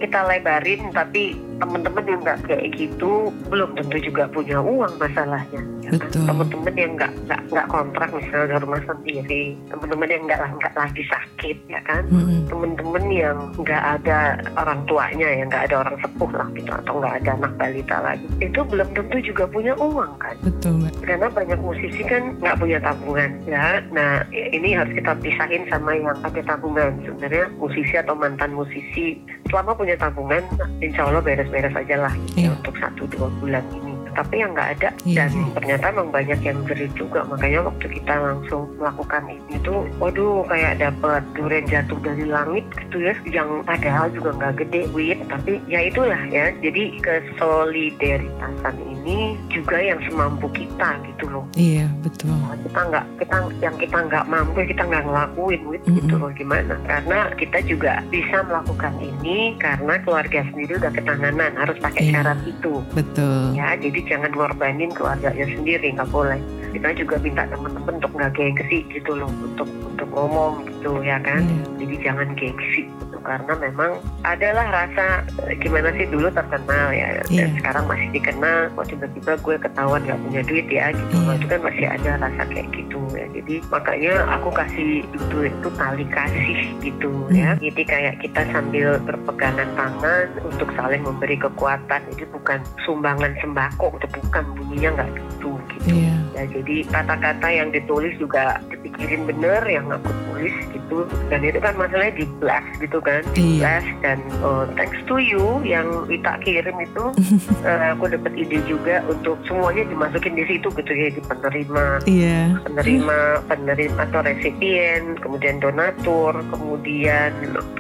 kita 0.03 0.19
lebarin, 0.27 0.91
tapi 0.91 1.39
teman-teman 1.63 2.05
yang 2.11 2.21
nggak 2.27 2.43
kayak 2.51 2.75
gitu 2.75 3.31
belum 3.47 3.79
tentu 3.79 3.97
juga 4.03 4.27
punya 4.27 4.59
uang 4.59 4.99
masalahnya. 4.99 5.63
ya 5.87 5.91
kan? 5.95 6.03
Betul. 6.03 6.25
Teman-teman 6.27 6.75
yang 6.75 6.93
nggak 6.99 7.13
nggak 7.31 7.41
nggak 7.55 7.67
kontrak 7.71 8.09
misalnya 8.11 8.45
ada 8.51 8.57
rumah 8.67 8.83
sendiri, 8.83 9.45
teman-teman 9.71 10.09
yang 10.11 10.23
nggak 10.27 10.41
nggak 10.59 10.75
lagi 10.75 11.05
sakit, 11.07 11.57
ya 11.71 11.81
kan? 11.87 12.03
Mm-mm. 12.11 12.51
Teman-teman 12.51 13.05
yang 13.15 13.39
nggak 13.55 13.83
ada 14.03 14.19
orang 14.59 14.83
tuanya, 14.91 15.29
ya 15.31 15.43
nggak 15.47 15.65
ada 15.71 15.77
orang 15.87 15.97
sepuh 16.03 16.31
lah 16.35 16.49
gitu, 16.59 16.71
atau 16.75 16.93
nggak 16.99 17.15
ada 17.23 17.31
anak 17.39 17.53
balita 17.55 17.97
lagi, 18.03 18.27
itu 18.43 18.61
belum 18.67 18.89
tentu 18.99 19.17
juga 19.23 19.45
punya 19.47 19.73
uang 19.79 20.13
kan? 20.19 20.35
Betul 20.43 20.83
mbak. 20.83 20.93
karena 21.07 21.29
banyak 21.31 21.59
musisi 21.63 22.03
kan 22.03 22.35
nggak 22.41 22.59
punya 22.59 22.79
tabungan 22.83 23.31
ya 23.45 23.79
nah 23.93 24.25
ini 24.33 24.75
harus 24.75 24.93
kita 24.97 25.13
pisahin 25.21 25.69
sama 25.69 25.95
yang 25.95 26.17
ada 26.25 26.43
tabungan 26.43 26.99
sebenarnya 27.05 27.47
musisi 27.59 27.95
atau 27.95 28.15
mantan 28.17 28.57
musisi 28.57 29.21
selama 29.51 29.77
punya 29.77 29.92
tabungan 29.97 30.43
insya 30.79 31.07
Allah 31.07 31.21
beres-beres 31.21 31.73
aja 31.73 31.97
lah 31.99 32.13
gitu, 32.29 32.47
Iya. 32.47 32.51
untuk 32.55 32.75
satu 32.77 33.03
dua 33.09 33.29
bulan 33.39 33.65
tapi 34.13 34.35
yang 34.37 34.53
nggak 34.53 34.71
ada 34.75 34.89
Iya 35.03 35.17
dan 35.19 35.31
sih. 35.31 35.47
ternyata 35.53 35.85
emang 35.89 36.09
banyak 36.11 36.41
yang 36.41 36.59
jerit 36.65 36.93
juga 36.93 37.21
makanya 37.25 37.61
waktu 37.63 37.87
kita 37.91 38.15
langsung 38.15 38.63
melakukan 38.77 39.23
ini 39.27 39.55
tuh 39.61 39.81
waduh 39.97 40.45
kayak 40.47 40.79
dapat 40.79 41.23
durian 41.33 41.65
jatuh 41.65 41.99
dari 41.99 42.25
langit 42.25 42.65
gitu 42.79 42.97
ya 43.01 43.15
yang 43.27 43.63
padahal 43.63 44.07
juga 44.09 44.31
nggak 44.33 44.55
gede 44.59 44.81
wit 44.91 45.19
tapi 45.27 45.61
ya 45.67 45.81
itulah 45.83 46.21
ya 46.27 46.53
jadi 46.57 46.83
kesolidaritasan 47.01 48.77
ini 48.81 49.19
juga 49.49 49.79
yang 49.79 49.99
semampu 50.03 50.47
kita 50.51 50.89
gitu 51.07 51.27
loh 51.29 51.45
Iya 51.55 51.89
betul. 52.01 52.33
Nah, 52.33 52.57
kita 52.59 52.81
nggak 52.83 53.05
kita 53.19 53.37
yang 53.61 53.77
kita 53.77 53.99
nggak 54.03 54.25
mampu 54.27 54.59
kita 54.63 54.83
nggak 54.83 55.05
ngelakuin 55.05 55.61
wit 55.67 55.83
Mm-mm. 55.83 55.97
gitu 55.99 56.15
loh 56.17 56.31
gimana 56.33 56.75
karena 56.83 57.19
kita 57.35 57.59
juga 57.63 57.93
bisa 58.09 58.43
melakukan 58.43 58.95
ini 58.99 59.39
karena 59.57 59.95
keluarga 60.01 60.41
sendiri 60.45 60.79
udah 60.79 60.93
ketanganan 60.93 61.53
harus 61.55 61.77
pakai 61.79 62.01
Iya. 62.03 62.13
syarat 62.19 62.39
itu 62.45 62.75
Betul. 62.93 63.55
ya 63.55 63.69
jadi 63.77 64.01
jangan 64.09 64.33
ngorbanin 64.35 64.91
keluarganya 64.95 65.47
sendiri 65.47 65.95
nggak 65.95 66.11
boleh. 66.11 66.41
Kita 66.73 66.89
juga 66.97 67.21
minta 67.21 67.45
teman-teman 67.53 68.01
untuk 68.01 68.13
nggak 68.17 68.33
gengsi 68.33 68.85
gitu 68.89 69.13
loh 69.13 69.29
untuk 69.29 69.69
untuk 69.85 70.09
ngomong 70.13 70.65
gitu 70.67 70.99
ya 71.05 71.21
kan? 71.21 71.45
Iya. 71.45 71.65
jadi 71.83 71.95
jangan 72.11 72.29
gengsi 72.39 72.83
karena 73.23 73.53
memang 73.57 73.91
adalah 74.23 74.67
rasa 74.69 75.07
eh, 75.47 75.57
gimana 75.57 75.89
sih 75.93 76.07
dulu 76.07 76.29
terkenal 76.29 76.87
ya 76.91 77.09
dan 77.19 77.27
Iya. 77.31 77.47
sekarang 77.57 77.85
masih 77.87 78.09
dikenal 78.13 78.59
kok 78.73 78.87
tiba-tiba 78.87 79.33
gue 79.37 79.57
ketahuan 79.59 80.03
nggak 80.03 80.21
punya 80.21 80.41
duit 80.43 80.67
ya 80.67 80.87
gitu 80.91 81.17
Iya. 81.17 81.33
itu 81.35 81.47
kan 81.47 81.61
masih 81.63 81.87
ada 81.87 82.11
rasa 82.19 82.43
kayak 82.45 82.69
gitu 82.71 83.01
ya 83.13 83.27
jadi 83.31 83.55
makanya 83.69 84.15
aku 84.31 84.49
kasih 84.51 84.91
duit 85.29 85.53
itu 85.53 85.69
tali 85.73 86.05
kasih 86.07 86.57
gitu 86.81 87.11
ya 87.31 87.53
Hmm. 87.53 87.61
jadi 87.61 87.83
kayak 87.83 88.15
kita 88.19 88.43
sambil 88.49 88.89
berpegangan 89.01 89.69
tangan 89.73 90.27
untuk 90.43 90.69
saling 90.73 91.03
memberi 91.03 91.37
kekuatan 91.37 92.01
jadi 92.13 92.25
bukan 92.29 92.59
sumbangan 92.83 93.33
sembako 93.39 93.95
itu 93.97 94.07
bukan 94.19 94.45
bunyinya 94.55 94.91
nggak 94.97 95.11
gitu 95.15 95.51
gitu 95.71 95.89
Iya. 96.03 96.15
Ya 96.33 96.45
jadi 96.47 96.77
kata-kata 96.87 97.47
yang 97.47 97.69
ditulis 97.69 98.15
juga 98.17 98.45
dipikirin 98.67 99.25
bener 99.25 99.63
yang 99.65 99.87
aku 99.87 100.09
tulis 100.27 100.55
gitu 100.73 100.99
dan 101.29 101.41
itu 101.41 101.57
kan 101.57 101.75
masalahnya 101.75 102.15
di 102.15 102.27
blast 102.39 102.69
gitu 102.79 102.99
kan 102.99 103.21
di 103.31 103.41
Iya. 103.53 103.61
blast 103.61 103.91
dan 104.01 104.19
oh, 104.41 104.65
thanks 104.75 104.99
to 105.05 105.17
you 105.17 105.43
yang 105.63 105.85
Wita 106.05 106.41
kirim 106.41 106.77
itu 106.79 107.05
eh, 107.69 107.93
aku 107.93 108.09
dapat 108.09 108.33
ide 108.35 108.59
juga 108.65 109.05
untuk 109.05 109.37
semuanya 109.45 109.85
dimasukin 109.87 110.33
di 110.33 110.45
situ 110.47 110.69
gitu 110.69 110.93
ya 110.93 111.09
di 111.09 111.21
penerima 111.23 111.85
Iya. 112.05 112.41
penerima 112.63 113.19
penerima 113.47 113.99
atau 114.03 114.21
resipien 114.21 115.17
kemudian 115.19 115.59
donatur 115.59 116.33
kemudian 116.51 117.31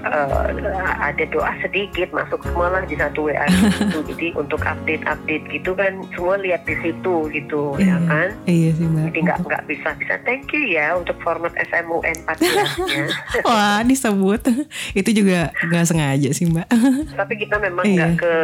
eh, 0.02 0.52
ada 1.00 1.24
doa 1.26 1.52
sedikit 1.60 2.12
masuk 2.12 2.40
semua 2.42 2.68
lah 2.70 2.84
di 2.84 2.94
satu 2.94 3.26
WA 3.26 3.46
gitu 3.48 4.00
jadi 4.12 4.26
untuk 4.34 4.60
update 4.60 5.04
update 5.04 5.44
gitu 5.50 5.72
kan 5.72 5.92
semua 6.12 6.36
lihat 6.36 6.62
di 6.62 6.76
situ 6.78 7.28
gitu 7.28 7.76
ya 7.76 7.92
Iya. 7.92 7.96
kan 8.06 8.28
Iya 8.44 8.70
sih 8.72 8.84
mbak. 8.84 9.02
jadi 9.06 9.18
nggak 9.22 9.38
nggak 9.40 9.62
bisa 9.64 9.88
bisa 9.96 10.14
thank 10.20 10.50
you 10.50 10.66
ya 10.66 10.92
untuk 10.92 11.14
format 11.20 11.54
SMUN 11.62 12.02
14 12.02 12.42
ya. 12.90 13.06
Wah 13.42 13.80
disebut 13.82 14.40
itu 14.98 15.10
juga 15.12 15.40
nggak 15.62 15.86
sengaja 15.86 16.30
sih 16.30 16.46
mbak. 16.46 16.66
Tapi 17.20 17.34
kita 17.36 17.56
memang 17.58 17.84
Iya. 17.84 17.94
nggak 17.94 18.12
ke 18.18 18.34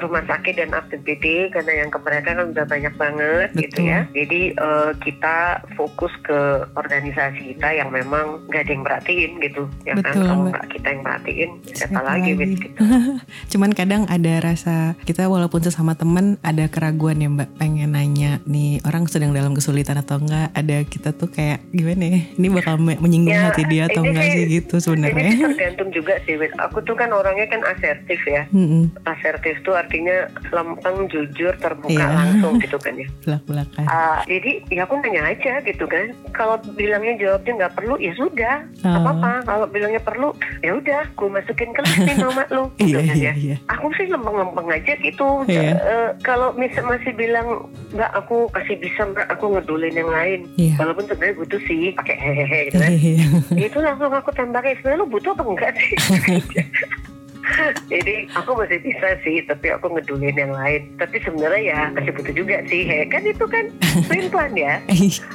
rumah 0.00 0.24
sakit 0.24 0.54
dan 0.56 0.70
aktiviti 0.72 1.48
karena 1.50 1.72
yang 1.78 1.88
ke 1.88 1.98
mereka 1.98 2.32
kan 2.32 2.46
udah 2.46 2.64
banyak 2.64 2.94
banget 2.94 3.48
gitu 3.54 3.78
Betul. 3.78 3.90
ya. 3.90 4.00
Jadi 4.10 4.40
eh, 4.50 4.90
kita 5.02 5.36
fokus 5.74 6.12
ke 6.20 6.40
organisasi 6.74 7.52
kita 7.52 7.68
yang 7.74 7.88
memang 7.88 8.44
nggak 8.46 8.62
ada 8.62 8.72
yang 8.72 8.82
perhatiin 8.82 9.32
gitu. 9.40 9.62
Ya 9.84 9.92
kan 9.94 10.14
Betul, 10.14 10.22
kalau 10.22 10.36
Mbak. 10.38 10.50
nggak 10.50 10.66
kita 10.70 10.86
yang 10.88 11.02
perhatiin 11.02 11.50
siapa, 11.66 11.76
Siapa 11.84 12.00
lagi, 12.02 12.30
lagi? 12.32 12.46
Gitu. 12.54 12.68
Cuman 13.52 13.70
kadang 13.72 14.02
ada 14.06 14.34
rasa 14.38 14.74
kita 15.02 15.26
walaupun 15.26 15.60
sesama 15.60 15.92
teman 15.94 16.36
ada 16.40 16.64
keraguan 16.66 17.18
ya 17.18 17.26
mbak 17.26 17.50
pengen 17.54 17.92
nanya 17.92 18.38
nih 18.44 18.78
orang 18.84 19.04
sedang 19.04 19.33
dalam 19.34 19.52
kesulitan 19.52 19.98
atau 19.98 20.16
enggak 20.16 20.48
ada 20.50 20.76
kita 20.82 21.10
tuh 21.10 21.26
kayak 21.26 21.58
gimana 21.68 22.04
ya 22.08 22.20
ini 22.32 22.46
bakal 22.48 22.78
me- 22.78 22.96
menyinggung 22.96 23.34
Ya, 23.34 23.50
hati 23.50 23.66
dia 23.66 23.84
atau 23.84 24.00
enggak 24.00 24.22
sih- 24.24 24.34
sih 24.36 24.44
gitu 24.54 24.74
sebenarnya. 24.78 25.34
tergantung 25.34 25.90
juga 25.90 26.14
sih. 26.20 26.38
Aku 26.60 26.78
tuh 26.80 26.94
kan 26.94 27.10
orangnya 27.10 27.46
kan 27.46 27.60
asertif 27.64 28.20
ya. 28.24 28.46
Mm-mm, 28.48 28.94
Asertif 29.04 29.58
tuh 29.60 29.74
artinya 29.74 30.12
lempeng, 30.48 31.08
jujur, 31.08 31.50
terbuka 31.56 31.90
Iya. 31.90 32.06
langsung 32.06 32.56
gitu 32.58 32.76
kan 32.76 32.94
ya. 32.94 33.08
belak-belakan. 33.20 33.84
Ah, 33.84 34.20
jadi 34.24 34.62
ya 34.68 34.84
aku 34.84 34.94
nanya 34.98 35.22
aja 35.26 35.58
gitu 35.60 35.84
kan. 35.84 36.04
Kalau 36.30 36.54
bilangnya 36.72 37.18
jawabnya 37.18 37.52
nggak 37.58 37.74
perlu 37.74 37.94
ya 37.96 38.12
sudah, 38.12 38.54
nggak 38.76 38.86
Ah. 38.88 39.00
apa-apa. 39.00 39.32
Kalau 39.44 39.66
bilangnya 39.66 39.98
perlu 40.00 40.28
ya 40.60 40.72
udah, 40.72 41.02
gue 41.10 41.28
masukin 41.28 41.70
kelas 41.72 41.94
nih 41.98 42.16
nama 42.16 42.44
lu. 42.48 42.64
Iya 42.78 42.84
gitu 42.84 42.98
kan 43.00 43.16
iya 43.16 43.24
ya. 43.24 43.32
iya. 43.34 43.56
Aku 43.68 43.86
sih 43.92 44.06
lempeng-lempeng 44.06 44.68
aja 44.68 44.92
gitu. 44.96 45.28
Iya. 45.46 45.72
Eh, 45.74 46.08
kalau 46.20 46.52
mis- 46.52 46.76
masih 46.76 47.12
bilang 47.12 47.48
nggak 47.90 48.12
aku 48.14 48.46
kasih 48.50 48.76
bisa 48.76 49.02
mbak, 49.04 49.23
aku 49.30 49.54
ngedulin 49.54 49.94
yang 49.94 50.10
lain. 50.10 50.40
Iya. 50.58 50.74
Walaupun 50.76 51.04
sebenarnya 51.08 51.36
butuh 51.40 51.60
sih 51.64 51.94
pakai 51.96 52.16
hehehe 52.16 52.58
gitu 52.68 52.76
kan. 52.80 52.90
Itu 53.56 53.78
langsung 53.80 54.12
aku 54.12 54.30
tembakin 54.34 54.76
sebenarnya 54.80 55.00
lu 55.00 55.08
butuh 55.08 55.32
apa 55.32 55.42
enggak 55.46 55.72
sih 55.78 55.96
jadi 57.86 58.14
aku 58.32 58.50
masih 58.54 58.78
bisa 58.80 59.08
sih 59.20 59.42
tapi 59.42 59.68
aku 59.68 59.90
ngedulin 59.90 60.34
yang 60.34 60.52
lain 60.52 60.88
tapi 60.96 61.20
sebenarnya 61.20 61.62
ya 61.64 61.80
masih 61.90 62.12
butuh 62.12 62.34
juga 62.34 62.56
sih 62.66 62.82
he 62.82 63.04
kan 63.04 63.22
itu 63.22 63.44
kan 63.44 63.64
pelan 64.08 64.26
pelan 64.28 64.52
ya 64.54 64.74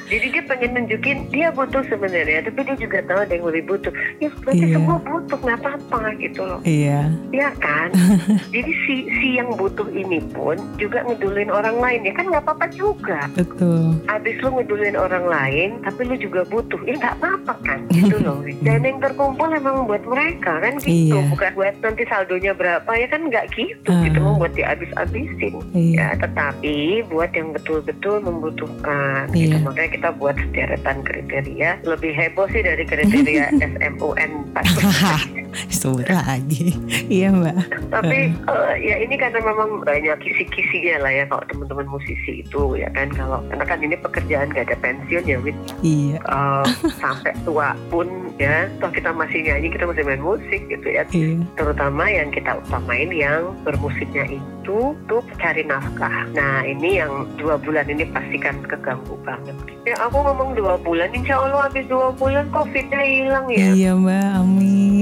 jadi 0.06 0.26
dia 0.30 0.44
pengen 0.44 0.72
nunjukin 0.76 1.18
dia 1.30 1.50
butuh 1.50 1.84
sebenarnya 1.86 2.44
tapi 2.44 2.60
dia 2.64 2.78
juga 2.78 3.00
tahu 3.04 3.20
ada 3.20 3.34
yang 3.34 3.46
lebih 3.46 3.64
butuh 3.68 3.92
ya 4.20 4.30
berarti 4.40 4.58
Iya. 4.60 4.76
semua 4.76 4.98
butuh 5.00 5.38
nggak 5.40 5.60
apa-apa 5.60 6.00
gitu 6.18 6.42
loh 6.42 6.60
Iya. 6.62 7.00
ya 7.32 7.50
kan 7.56 7.90
jadi 8.54 8.72
si 8.84 8.96
si 9.12 9.28
yang 9.36 9.54
butuh 9.54 9.88
ini 9.88 10.20
pun 10.30 10.58
juga 10.76 11.02
ngedulin 11.04 11.50
orang 11.50 11.78
lain 11.78 12.04
ya 12.04 12.14
kan 12.14 12.26
nggak 12.26 12.44
apa-apa 12.44 12.66
juga 12.70 13.20
Betul. 13.32 13.96
Abis 14.08 14.36
lu 14.40 14.52
ngedulin 14.52 14.96
orang 14.96 15.26
lain, 15.26 15.70
tapi 15.80 16.02
lu 16.04 16.16
juga 16.16 16.42
butuh. 16.46 16.80
Ya 16.84 16.96
nggak 16.96 17.16
apa-apa 17.18 17.54
kan, 17.62 17.80
gitu 17.90 18.16
loh. 18.26 18.42
Dan 18.60 18.82
yang 18.82 19.00
terkumpul 19.00 19.48
emang 19.48 19.86
buat 19.86 20.04
mereka 20.04 20.60
kan 20.60 20.76
gitu, 20.78 21.14
Iya. 21.14 21.30
bukan 21.30 21.52
buat 21.54 21.76
nanti 21.80 21.99
saldonya 22.06 22.52
berapa 22.52 22.88
ya 22.90 23.08
kan 23.08 23.26
nggak 23.26 23.46
gitu, 23.52 23.90
Ah. 23.90 24.04
gitu 24.04 24.18
mau 24.18 24.38
buat 24.38 24.54
dihabis-habisin. 24.54 25.54
Iya. 25.72 25.96
Ya, 25.96 26.08
tetapi 26.20 26.76
buat 27.08 27.32
yang 27.32 27.52
betul-betul 27.52 28.22
membutuhkan, 28.22 29.28
gitu. 29.32 29.56
Iya. 29.56 29.66
Makanya 29.66 29.90
kita 29.92 30.10
buat 30.16 30.36
sederetan 30.38 30.98
kriteria. 31.02 31.82
Lebih 31.84 32.12
heboh 32.14 32.48
sih 32.48 32.62
dari 32.62 32.84
kriteria 32.84 33.50
SMUN 33.58 34.32
14. 34.54 35.26
Sebut 35.72 36.06
lagi. 36.06 36.78
Iya 37.10 37.34
mbak. 37.34 37.58
Tapi 37.90 38.20
eh, 38.30 38.74
ya 38.80 38.96
ini 39.00 39.18
karena 39.18 39.42
memang 39.42 39.82
banyak 39.82 40.14
kisi-kisinya 40.20 41.02
lah 41.02 41.12
ya 41.12 41.26
kalau 41.26 41.42
teman-teman 41.48 41.90
musisi 41.90 42.46
itu 42.46 42.78
ya 42.78 42.86
kan 42.92 43.10
kalau 43.10 43.42
karena 43.50 43.66
kan 43.66 43.80
ini 43.82 43.96
pekerjaan 43.98 44.52
gak 44.52 44.70
ada 44.70 44.78
pensiun 44.78 45.26
ya 45.26 45.38
Wit 45.42 45.58
Iya. 45.82 46.22
Eh, 46.22 46.66
sampai 47.02 47.34
tua 47.42 47.74
pun 47.90 48.06
ya 48.38 48.70
toh 48.78 48.88
kita 48.88 49.10
masih 49.10 49.42
nyanyi 49.42 49.68
kita 49.70 49.84
masih 49.84 50.06
main 50.06 50.22
musik 50.22 50.62
gitu 50.68 50.86
ya 50.86 51.02
Iya. 51.10 51.42
terutama 51.56 51.89
yang 51.98 52.30
kita 52.30 52.60
utamain 52.62 53.10
yang 53.10 53.56
bermusiknya 53.66 54.38
itu 54.38 54.94
untuk 54.94 55.26
cari 55.42 55.66
nafkah 55.66 56.30
nah 56.38 56.62
ini 56.62 57.02
yang 57.02 57.26
dua 57.42 57.58
bulan 57.58 57.90
ini 57.90 58.06
pastikan 58.10 58.62
keganggu 58.66 59.18
banget 59.26 59.56
ya 59.88 59.96
aku 59.98 60.22
ngomong 60.22 60.54
dua 60.54 60.78
bulan 60.78 61.10
insya 61.16 61.42
Allah 61.42 61.66
habis 61.66 61.90
dua 61.90 62.14
bulan 62.14 62.46
covidnya 62.54 63.02
hilang 63.02 63.48
ya 63.50 63.68
Iya 63.74 63.92
mbak. 63.96 64.30
Amin. 64.40 65.02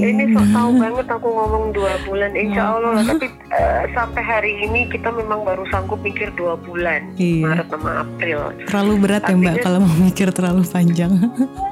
Tahu 0.58 0.70
banget 0.76 1.06
aku 1.08 1.28
ngomong 1.28 1.64
dua 1.70 1.92
bulan 2.02 2.30
insya 2.32 2.62
Allah 2.68 2.90
lah. 2.92 3.04
tapi 3.06 3.26
eh, 3.48 3.82
sampai 3.90 4.22
hari 4.22 4.52
ini 4.60 4.80
kita 4.86 5.08
memang 5.08 5.40
baru 5.42 5.62
sanggup 5.68 6.00
mikir 6.00 6.34
dua 6.34 6.58
bulan 6.58 7.14
Iya. 7.14 7.44
Maret 7.44 7.68
sama 7.68 7.90
April 8.00 8.38
Terlalu 8.64 8.92
berat 8.98 9.22
ya 9.22 9.32
mbak 9.32 9.38
Artinya- 9.48 9.62
kalau 9.62 9.78
mau 9.80 9.96
mikir 9.98 10.28
terlalu 10.30 10.62
panjang. 10.66 11.12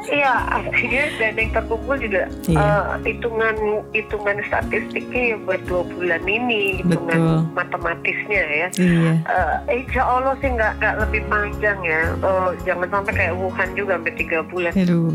Iya, 0.06 0.30
artinya 0.54 1.02
dana 1.18 1.34
yang 1.36 1.50
terkumpul 1.52 1.96
juga 1.98 2.30
Iya. 2.46 2.62
eh, 2.62 2.84
hitungan 3.04 3.56
hitungan 3.90 4.38
statistiknya 4.40 5.22
ya 5.24 5.42
buat 5.42 5.58
dua 5.66 5.82
bulan 5.84 6.22
ini, 6.22 6.78
hitungan 6.78 7.18
Betul. 7.18 7.38
matematisnya 7.52 8.42
ya. 8.46 8.68
iya. 8.76 9.12
Eh, 9.18 9.54
insya 9.76 10.02
Allah 10.06 10.38
sih 10.38 10.46
nggak 10.48 10.78
nggak 10.78 10.94
lebih 11.02 11.22
panjang 11.26 11.78
ya. 11.82 12.02
Eh, 12.16 12.48
jangan 12.62 12.86
sampai 12.88 13.12
kayak 13.14 13.34
Wuhan 13.34 13.68
juga 13.74 13.98
sampai 13.98 14.14
tiga 14.14 14.38
bulan. 14.44 14.70
Aduh. 14.72 15.10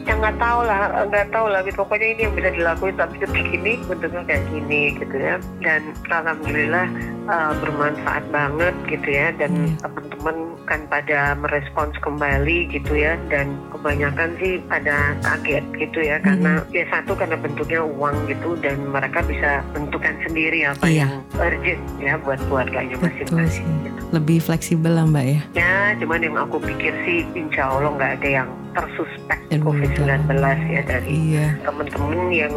Ya 0.00 0.14
nggak 0.16 0.36
tahu 0.38 0.60
lah, 0.62 0.80
nggak 1.04 1.26
tahu 1.28 1.46
lah. 1.50 1.62
Pokoknya 1.66 2.06
ini 2.08 2.20
yang 2.24 2.34
bisa 2.34 2.50
dilakuin 2.50 2.94
sampai 2.94 3.18
detik 3.20 3.48
ini 3.50 3.72
bentuknya 3.84 4.22
kayak 4.24 4.44
gini 4.48 4.82
gitu 4.94 5.16
ya. 5.16 5.34
Dan 5.60 5.80
alhamdulillah 6.08 6.86
eh, 7.26 7.52
bermanfaat 7.58 8.24
banget 8.30 8.74
gitu 8.86 9.08
ya. 9.08 9.34
Dan 9.34 9.50
Iya. 9.52 9.74
teman-teman 9.82 10.36
kan 10.64 10.80
pada 10.86 11.18
merespons 11.34 11.94
kembali 11.98 12.70
gitu 12.70 12.92
ya. 12.94 13.18
Dan 13.26 13.58
kebanyakan 13.70 14.34
sih 14.38 14.62
pada 14.64 15.18
kaget 15.20 15.64
gitu 15.76 15.98
ya. 16.00 16.16
Karena 16.18 16.62
ya 16.70 16.86
satu 16.88 17.12
karena 17.12 17.34
bentuknya 17.34 17.82
uang 17.82 18.26
gitu 18.26 18.54
dan 18.56 18.78
mereka 18.86 19.20
bisa 19.22 19.60
bentukan 19.70 20.14
sendiri 20.22 20.64
apa 20.64 20.84
Iya. 20.84 21.06
yang 21.06 21.12
urgent 21.36 21.82
ya 21.98 22.14
buat 22.16 22.38
keluarganya 22.46 22.94
masing-masing. 22.98 23.66
gitu. 23.82 24.00
Lebih 24.10 24.38
fleksibel 24.40 24.90
lah 24.90 25.04
mbak 25.04 25.24
ya. 25.24 25.40
Ya, 25.54 25.74
cuman 25.96 26.20
yang 26.20 26.36
aku 26.36 26.58
pikir 26.58 26.94
sih 27.02 27.22
insya 27.32 27.66
Allah 27.66 27.90
nggak 27.92 28.12
ada 28.18 28.28
yang 28.28 28.48
tersuspek 28.80 29.38
Aduh, 29.52 29.62
COVID-19 29.68 30.32
ya 30.72 30.82
dari 30.82 31.12
Iya. 31.36 31.46
temen-temen 31.62 32.20
yang 32.32 32.54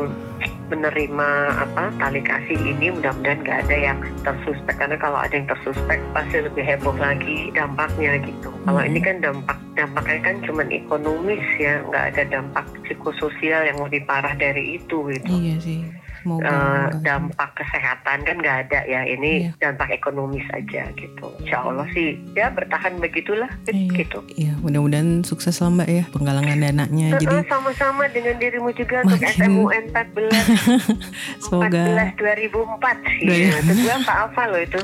menerima 0.72 1.30
apa 1.60 1.92
tali 2.00 2.24
kasih 2.24 2.58
ini 2.58 2.90
mudah-mudahan 2.90 3.44
nggak 3.44 3.60
ada 3.68 3.76
yang 3.78 3.98
tersuspek 4.24 4.74
karena 4.74 4.98
kalau 4.98 5.20
ada 5.22 5.36
yang 5.36 5.46
tersuspek 5.46 6.00
pasti 6.16 6.42
lebih 6.42 6.64
heboh 6.64 6.96
lagi 6.98 7.52
dampaknya 7.54 8.18
gitu. 8.24 8.50
Kalau 8.64 8.82
Hmm. 8.82 8.90
ini 8.90 9.00
kan 9.04 9.16
dampak 9.22 9.58
dampaknya 9.76 10.20
kan 10.24 10.36
cuman 10.48 10.68
ekonomis 10.72 11.44
ya 11.60 11.84
nggak 11.84 12.04
ada 12.16 12.24
dampak 12.32 12.66
psikososial 12.88 13.62
yang 13.68 13.78
lebih 13.84 14.02
parah 14.08 14.34
dari 14.34 14.80
itu 14.82 14.98
gitu. 15.14 15.30
Iya 15.30 15.56
sih. 15.62 15.82
Semoga. 16.24 16.48
Eh, 16.48 16.56
enggak. 16.56 16.92
dampak 17.04 17.50
kesehatan 17.54 18.18
kan 18.24 18.36
nggak 18.38 18.58
ada 18.64 18.80
ya 18.86 19.02
ini 19.04 19.32
Iya. 19.44 19.52
dampak 19.60 19.92
ekonomis 19.92 20.48
aja 20.50 20.88
gitu 20.94 21.28
Insya 21.38 21.58
Allah 21.62 21.84
sih 21.90 22.16
ya 22.32 22.48
bertahan 22.50 22.96
begitulah 22.98 23.52
Iya. 23.66 23.92
gitu 23.94 24.24
Iya, 24.34 24.56
mudah-mudahan 24.58 25.22
sukses 25.22 25.60
lah 25.60 25.70
mbak 25.70 25.90
ya 25.90 26.04
penggalangan 26.10 26.56
dananya. 26.58 27.08
Jadi 27.14 27.28
Eh, 27.30 27.44
sama-sama 27.46 28.08
dengan 28.08 28.36
dirimu 28.38 28.72
juga 28.72 29.04
untuk 29.04 29.20
Makin- 29.20 29.36
SMUN 29.38 29.84
14 29.92 30.32
semoga 31.44 31.84
14 31.84 32.16
2004 32.16 32.96
sih 33.12 33.26
Dua- 33.26 33.36
ya. 33.36 33.52
itu 33.60 33.74
gue 33.78 33.94
apa 33.98 34.14
apa 34.24 34.42
loh 34.48 34.62
itu 34.62 34.80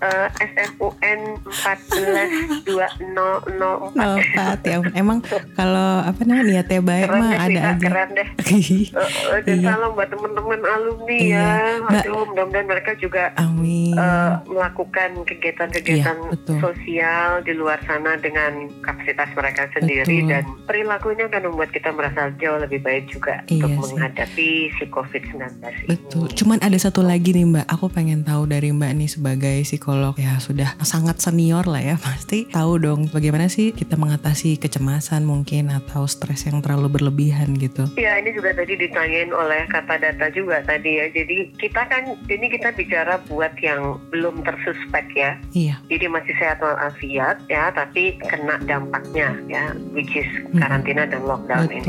Eh, 0.00 0.28
SMUN 0.48 1.20
14 1.44 2.64
2004 2.64 3.92
Empat 3.92 4.58
ya 4.62 4.76
ampun. 4.76 4.92
Emang 4.94 5.18
kalau 5.52 6.00
apa 6.00 6.20
namanya 6.22 6.64
niatnya 6.64 6.80
baik 6.80 7.04
keren 7.06 7.20
mah 7.20 7.30
deh 7.30 7.38
ada 7.38 7.60
aja. 7.68 7.84
keren 7.84 8.08
deh 8.10 8.28
Eh, 8.50 8.88
eh, 8.90 9.40
dan 9.42 9.56
Iya. 9.56 9.68
salam 9.70 9.90
buat 9.92 10.08
teman-teman 10.08 10.60
alumni 10.62 11.18
Iya. 11.20 11.44
ya 11.84 12.00
aduh 12.00 12.24
mudah-mudahan 12.24 12.66
mereka 12.66 12.90
juga 12.96 13.28
Amin. 13.36 13.92
eh, 13.92 14.32
melakukan 14.46 15.10
kegiatan-kegiatan 15.22 16.16
Iya, 16.18 16.30
betul. 16.30 16.56
sosial 16.58 17.30
di 17.42 17.52
luar 17.52 17.78
sana 17.84 18.16
dengan 18.16 18.52
kapasitas 18.80 19.28
mereka 19.30 19.68
sendiri 19.70 20.00
Betul. 20.18 20.30
dan 20.30 20.44
perilakunya 20.64 21.24
akan 21.26 21.42
membuat 21.46 21.70
kita 21.70 21.90
merasa 21.90 22.32
jauh 22.34 22.56
lebih 22.56 22.80
baik 22.80 23.04
juga 23.06 23.44
Iya 23.44 23.68
untuk 23.68 23.84
sih. 23.84 23.92
menghadapi 23.92 24.48
si 24.72 24.84
COVID-19 24.86 25.44
ini. 25.60 25.86
Betul. 25.88 26.24
Cuman 26.32 26.58
ada 26.58 26.78
satu 26.78 27.00
lagi 27.00 27.30
nih 27.30 27.44
Mbak, 27.46 27.66
aku 27.68 27.86
pengen 27.86 28.22
tahu 28.22 28.46
dari 28.46 28.72
Mbak 28.72 28.92
nih 28.96 29.10
sebagai 29.10 29.56
psikolog 29.60 29.88
ya 30.16 30.36
sudah 30.38 30.76
sangat 30.82 31.18
senior 31.22 31.64
lah 31.66 31.82
ya 31.82 31.96
pasti 32.06 32.46
tahu 32.50 32.80
dong 32.80 33.00
bagaimana 33.10 33.46
sih 33.50 33.72
kita 33.74 33.94
mengatasi 33.96 34.56
kecemasan 34.56 35.24
mungkin 35.24 35.70
atau 35.70 36.06
stres 36.06 36.46
yang 36.46 36.60
terlalu 36.60 37.00
berlebihan 37.00 37.54
gitu. 37.56 37.86
Ya 37.96 38.18
ini 38.18 38.34
juga 38.34 38.54
tadi 38.54 38.76
ditanyain 38.76 39.30
oleh 39.32 39.66
kata 39.68 39.98
data 39.98 40.26
juga 40.32 40.62
tadi 40.64 41.00
ya. 41.00 41.06
Jadi 41.10 41.52
kita 41.58 41.86
kan 41.86 42.16
ini 42.26 42.46
kita 42.50 42.72
bicara 42.74 43.18
buat 43.26 43.54
yang 43.60 43.98
belum 44.10 44.42
tersuspek 44.42 45.06
ya. 45.16 45.32
Iya, 45.52 45.76
Jadi 45.90 46.06
masih 46.06 46.34
sehat 46.38 46.62
walafiat 46.62 47.42
ya, 47.48 47.70
tapi 47.74 48.16
kena 48.18 48.58
dampaknya 48.64 49.34
ya, 49.46 49.74
which 49.94 50.14
is 50.14 50.26
Hmm. 50.50 50.58
karantina 50.62 51.06
dan 51.06 51.22
lockdown 51.26 51.68
ini. 51.70 51.86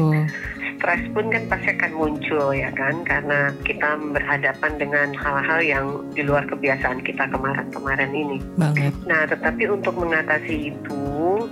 Stres 0.81 1.05
pun 1.13 1.29
kan 1.29 1.45
pasti 1.45 1.69
akan 1.71 1.91
muncul 1.93 2.49
ya 2.51 2.73
kan 2.73 3.05
karena 3.05 3.53
kita 3.61 3.85
berhadapan 4.01 4.71
dengan 4.75 5.07
hal-hal 5.13 5.61
yang 5.61 5.85
di 6.09 6.25
luar 6.25 6.41
kebiasaan 6.43 7.05
kita 7.05 7.29
kemarin-kemarin 7.29 8.09
ini. 8.09 8.41
Banget. 8.57 8.89
Nah, 9.05 9.29
tetapi 9.29 9.69
untuk 9.69 9.93
mengatasi 9.93 10.73
itu 10.73 11.01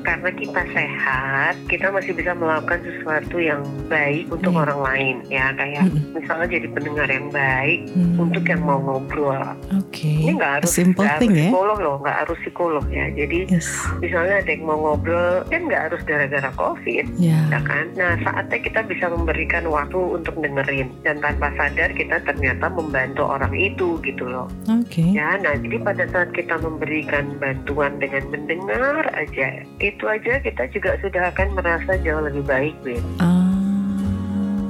karena 0.01 0.33
kita 0.33 0.65
sehat, 0.73 1.53
kita 1.69 1.93
masih 1.93 2.11
bisa 2.11 2.33
melakukan 2.33 2.81
sesuatu 2.81 3.37
yang 3.37 3.61
baik 3.85 4.25
untuk 4.27 4.49
Iya. 4.49 4.61
orang 4.65 4.79
lain 4.81 5.15
ya 5.27 5.45
kayak 5.53 5.85
Mm-mm. 5.85 6.17
misalnya 6.17 6.47
jadi 6.49 6.67
pendengar 6.73 7.07
yang 7.07 7.27
baik 7.29 7.79
Hmm. 7.93 8.17
untuk 8.19 8.43
yang 8.43 8.61
mau 8.61 8.81
ngobrol. 8.81 9.45
Oke. 9.77 10.09
Ini 10.25 10.33
nggak 10.33 10.53
harus 10.61 10.71
simple 10.73 11.05
nggak 11.05 11.19
thing 11.21 11.31
harus 11.31 11.45
ya. 11.45 11.49
psikolog 11.53 11.77
loh, 11.79 11.95
nggak 12.01 12.17
harus 12.17 12.37
psikolog 12.41 12.85
ya. 12.89 13.05
Jadi 13.13 13.39
Yes. 13.47 13.69
misalnya 14.01 14.41
ada 14.41 14.49
yang 14.49 14.63
mau 14.65 14.77
ngobrol 14.79 15.45
kan 15.45 15.61
nggak 15.63 15.83
harus 15.85 16.01
gara-gara 16.01 16.49
covid 16.57 17.05
Ya. 17.21 17.37
ya 17.53 17.59
kan 17.61 17.85
nah 17.93 18.17
saatnya 18.19 18.57
kita 18.57 18.79
bisa 18.83 19.05
memberikan 19.19 19.67
waktu 19.67 19.99
untuk 19.99 20.39
dengerin 20.39 20.89
dan 21.03 21.19
tanpa 21.19 21.51
sadar 21.59 21.91
kita 21.91 22.23
ternyata 22.23 22.71
membantu 22.71 23.27
orang 23.27 23.51
itu 23.53 23.99
gitu 24.01 24.23
loh 24.23 24.47
Oke. 24.71 25.03
ya 25.11 25.35
nah 25.43 25.59
jadi 25.59 25.77
pada 25.83 26.03
saat 26.07 26.31
kita 26.31 26.55
memberikan 26.63 27.35
bantuan 27.37 27.99
dengan 27.99 28.23
mendengar 28.31 29.03
aja 29.13 29.67
itu 29.83 30.03
aja 30.07 30.39
kita 30.39 30.63
juga 30.71 30.95
sudah 31.03 31.35
akan 31.35 31.59
merasa 31.59 31.99
jauh 31.99 32.23
lebih 32.23 32.47
baik 32.47 32.75
Win. 32.87 33.03
Ah. 33.19 33.48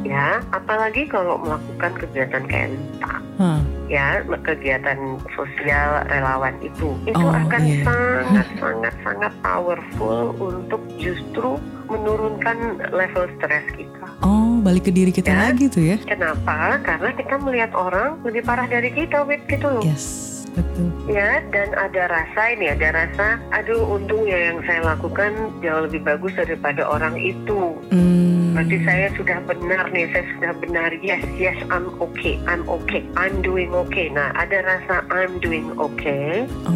Ya 0.03 0.39
apalagi 0.51 1.05
kalau 1.05 1.35
melakukan 1.39 1.91
kegiatan 1.99 2.43
kayak 2.47 2.69
Hah. 3.39 3.59
ya 3.87 4.19
kegiatan 4.43 4.97
sosial 5.31 6.03
relawan 6.07 6.55
itu 6.59 6.91
itu 7.07 7.15
Oh, 7.15 7.31
akan 7.31 7.61
iya. 7.63 7.83
sangat 7.83 8.47
sangat 8.59 8.95
sangat 9.03 9.33
powerful 9.39 10.35
untuk 10.37 10.81
justru 10.99 11.55
menurunkan 11.89 12.83
level 12.93 13.25
stres 13.39 13.65
kita. 13.73 14.05
Oh, 14.21 14.61
balik 14.61 14.87
ke 14.87 14.91
diri 14.93 15.09
kita 15.09 15.31
Ya. 15.31 15.49
lagi 15.49 15.65
tuh 15.71 15.81
ya. 15.81 15.97
Kenapa? 16.05 16.77
Karena 16.85 17.09
kita 17.17 17.35
melihat 17.41 17.71
orang 17.73 18.19
lebih 18.21 18.45
parah 18.45 18.69
dari 18.69 18.93
kita, 18.93 19.25
wit 19.25 19.41
gitu 19.49 19.65
loh. 19.65 19.81
Yes. 19.81 20.29
Betul. 20.53 20.89
Ya, 21.07 21.39
dan 21.53 21.71
ada 21.77 22.09
rasa 22.09 22.41
ini, 22.51 22.73
ada 22.73 22.91
rasa, 22.91 23.39
aduh 23.53 23.85
untung 23.85 24.25
ya 24.25 24.51
yang 24.51 24.59
saya 24.65 24.81
lakukan 24.83 25.31
jauh 25.61 25.85
lebih 25.85 26.01
bagus 26.03 26.33
daripada 26.35 26.83
orang 26.83 27.15
itu. 27.15 27.77
Hmm. 27.93 28.38
Berarti 28.59 28.83
saya 28.83 29.07
sudah 29.15 29.39
benar 29.47 29.87
nih, 29.95 30.11
saya 30.11 30.27
sudah 30.35 30.51
benar. 30.59 30.91
Yes, 30.99 31.23
yes, 31.39 31.55
I'm 31.71 31.95
okay, 31.95 32.35
I'm 32.43 32.67
okay, 32.67 33.07
I'm 33.15 33.39
doing 33.39 33.71
okay. 33.71 34.11
Nah, 34.11 34.35
ada 34.35 34.59
rasa 34.67 35.07
I'm 35.07 35.39
doing 35.39 35.79
okay. 35.79 36.43
Oh. 36.67 36.75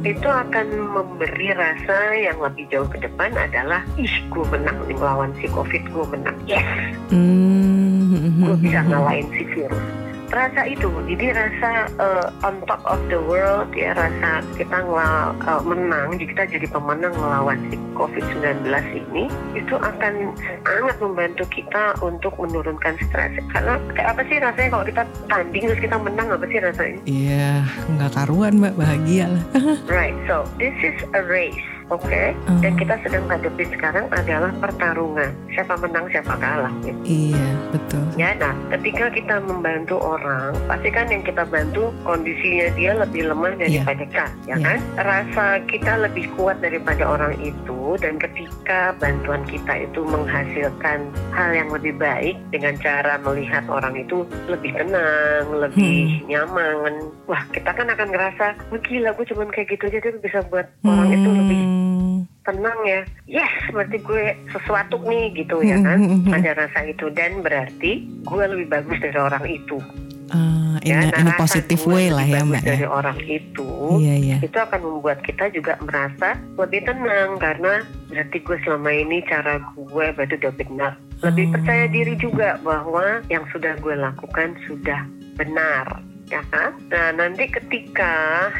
itu 0.00 0.24
akan 0.24 0.96
memberi 0.96 1.52
rasa 1.52 2.16
yang 2.16 2.40
lebih 2.40 2.64
jauh 2.72 2.88
ke 2.88 3.04
depan 3.04 3.36
adalah 3.36 3.84
ih 4.00 4.08
gue 4.32 4.44
menang 4.48 4.80
nih 4.88 4.96
ngelawan 4.96 5.28
si 5.36 5.44
covid 5.52 5.84
gue 5.92 6.06
menang 6.08 6.40
yes 6.48 6.64
Hmm. 7.12 8.40
gue 8.40 8.56
bisa 8.64 8.80
ngalahin 8.88 9.28
si 9.36 9.44
virus 9.52 9.84
rasa 10.30 10.62
itu. 10.66 10.88
Jadi 11.10 11.26
rasa 11.34 11.70
uh, 11.98 12.26
on 12.46 12.62
top 12.66 12.80
of 12.86 12.98
the 13.10 13.18
world 13.18 13.68
ya 13.74 13.92
rasa 13.94 14.42
kita 14.54 14.76
ngela- 14.86 15.34
uh, 15.44 15.62
menang 15.62 16.16
jadi 16.16 16.26
kita 16.30 16.42
jadi 16.58 16.66
pemenang 16.70 17.14
melawan 17.18 17.58
si 17.68 17.76
covid-19 17.94 18.64
ini 18.96 19.28
itu 19.52 19.74
akan 19.76 20.32
sangat 20.64 20.96
membantu 21.02 21.44
kita 21.50 21.94
untuk 22.00 22.32
menurunkan 22.40 22.96
stres. 23.10 23.34
Karena 23.52 23.76
kayak 23.92 24.08
apa 24.16 24.22
sih 24.30 24.36
rasanya 24.40 24.68
kalau 24.72 24.84
kita 24.86 25.02
tanding 25.28 25.64
terus 25.68 25.82
kita 25.82 25.96
menang 25.98 26.28
apa 26.32 26.44
sih 26.48 26.58
rasanya? 26.62 27.00
Iya, 27.04 27.52
nggak 27.96 28.10
karuan 28.14 28.62
mbak, 28.62 28.74
bahagia 28.78 29.26
lah. 29.28 29.44
Right, 29.90 30.16
so 30.24 30.46
this 30.56 30.74
is 30.80 30.96
a 31.12 31.22
race, 31.26 31.66
oke? 31.90 32.24
Oh. 32.48 32.58
Dan 32.62 32.72
kita 32.74 32.94
sedang 33.02 33.26
hadapi 33.26 33.64
sekarang 33.68 34.06
adalah 34.10 34.50
pertarungan. 34.58 35.30
Siapa 35.52 35.74
menang, 35.78 36.06
siapa 36.08 36.34
kalah. 36.38 36.72
gitu. 36.80 36.96
Iya, 37.34 37.48
betul. 37.74 38.04
Ya, 38.16 38.30
nah, 38.38 38.54
ketika 38.72 39.10
kita 39.10 39.36
membantu 39.42 39.98
orang, 39.98 40.54
pasti 40.66 40.88
kan 40.88 41.10
yang 41.10 41.22
kita 41.22 41.42
bantu 41.44 41.90
kondisinya 42.02 42.70
dia 42.74 42.92
lebih 42.94 43.28
lemah 43.28 43.54
daripada 43.56 44.02
kita, 44.06 44.26
ya 44.46 44.56
Iya. 44.56 44.64
kan? 44.64 44.78
Rasa 44.96 45.46
kita 45.66 45.92
lebih 46.00 46.26
kuat 46.34 46.62
daripada 46.62 47.04
orang 47.04 47.34
itu, 47.38 47.98
dan 47.98 48.16
ketika 48.16 48.94
bantuan 48.96 49.42
kita 49.44 49.84
itu 49.84 50.00
menghasilkan 50.04 50.98
hal 51.32 51.50
yang 51.50 51.68
lebih 51.68 51.94
baik 51.96 52.38
dengan 52.50 52.74
cara 52.78 53.18
melihat 53.20 53.66
orang 53.66 53.98
itu 53.98 54.22
lebih 54.46 54.72
tenang, 54.74 55.44
lebih 55.50 56.22
nyaman, 56.26 57.10
wah 57.26 57.42
kita 57.50 57.70
kan 57.70 57.88
akan 57.88 58.08
ngerasa, 58.10 58.46
wah 58.70 58.80
gila 58.80 59.10
gue 59.12 59.26
cuman 59.26 59.48
kayak 59.50 59.68
gitu 59.70 59.84
aja 59.86 59.98
tapi 60.00 60.18
bisa 60.20 60.38
buat 60.48 60.66
orang 60.82 61.08
itu 61.10 61.28
lebih 61.28 61.60
Hmm. 61.80 62.28
tenang 62.44 62.76
ya 62.84 63.00
yes 63.24 63.52
berarti 63.70 63.96
gue 63.98 64.24
sesuatu 64.50 65.00
nih 65.00 65.32
gitu 65.34 65.64
ya 65.64 65.80
kan 65.80 65.96
ada 66.28 66.66
rasa 66.66 66.84
itu 66.84 67.08
dan 67.10 67.40
berarti 67.40 68.04
gue 68.20 68.44
lebih 68.44 68.68
bagus 68.68 69.00
dari 69.00 69.16
orang 69.16 69.44
itu 69.46 69.78
in, 70.80 70.96
ya 70.96 71.12
a, 71.12 71.20
in 71.20 71.28
a 71.28 71.34
positive 71.36 71.82
way 71.84 72.08
lah 72.08 72.22
ya 72.22 72.40
mbak 72.40 72.62
ya. 72.62 72.76
dari 72.76 72.86
orang 72.86 73.18
itu 73.24 73.68
Iya, 74.00 74.14
iya. 74.16 74.36
itu 74.40 74.54
akan 74.54 74.80
membuat 74.80 75.20
kita 75.22 75.50
juga 75.50 75.74
merasa 75.82 76.38
lebih 76.56 76.86
tenang 76.86 77.36
karena 77.36 77.82
berarti 78.06 78.38
gue 78.38 78.56
selama 78.62 78.90
ini 78.90 79.18
cara 79.26 79.58
gue 79.74 80.06
berarti 80.12 80.34
udah 80.38 80.54
benar 80.54 80.92
lebih 81.20 81.44
Oh. 81.48 81.52
percaya 81.58 81.84
diri 81.86 82.14
juga 82.16 82.56
bahwa 82.62 83.20
yang 83.28 83.44
sudah 83.50 83.76
gue 83.78 83.92
lakukan 83.92 84.56
sudah 84.64 85.04
benar 85.36 85.86
ya 86.30 86.40
kan 86.48 86.72
nah 86.88 87.10
nanti 87.12 87.50
ketika 87.50 88.14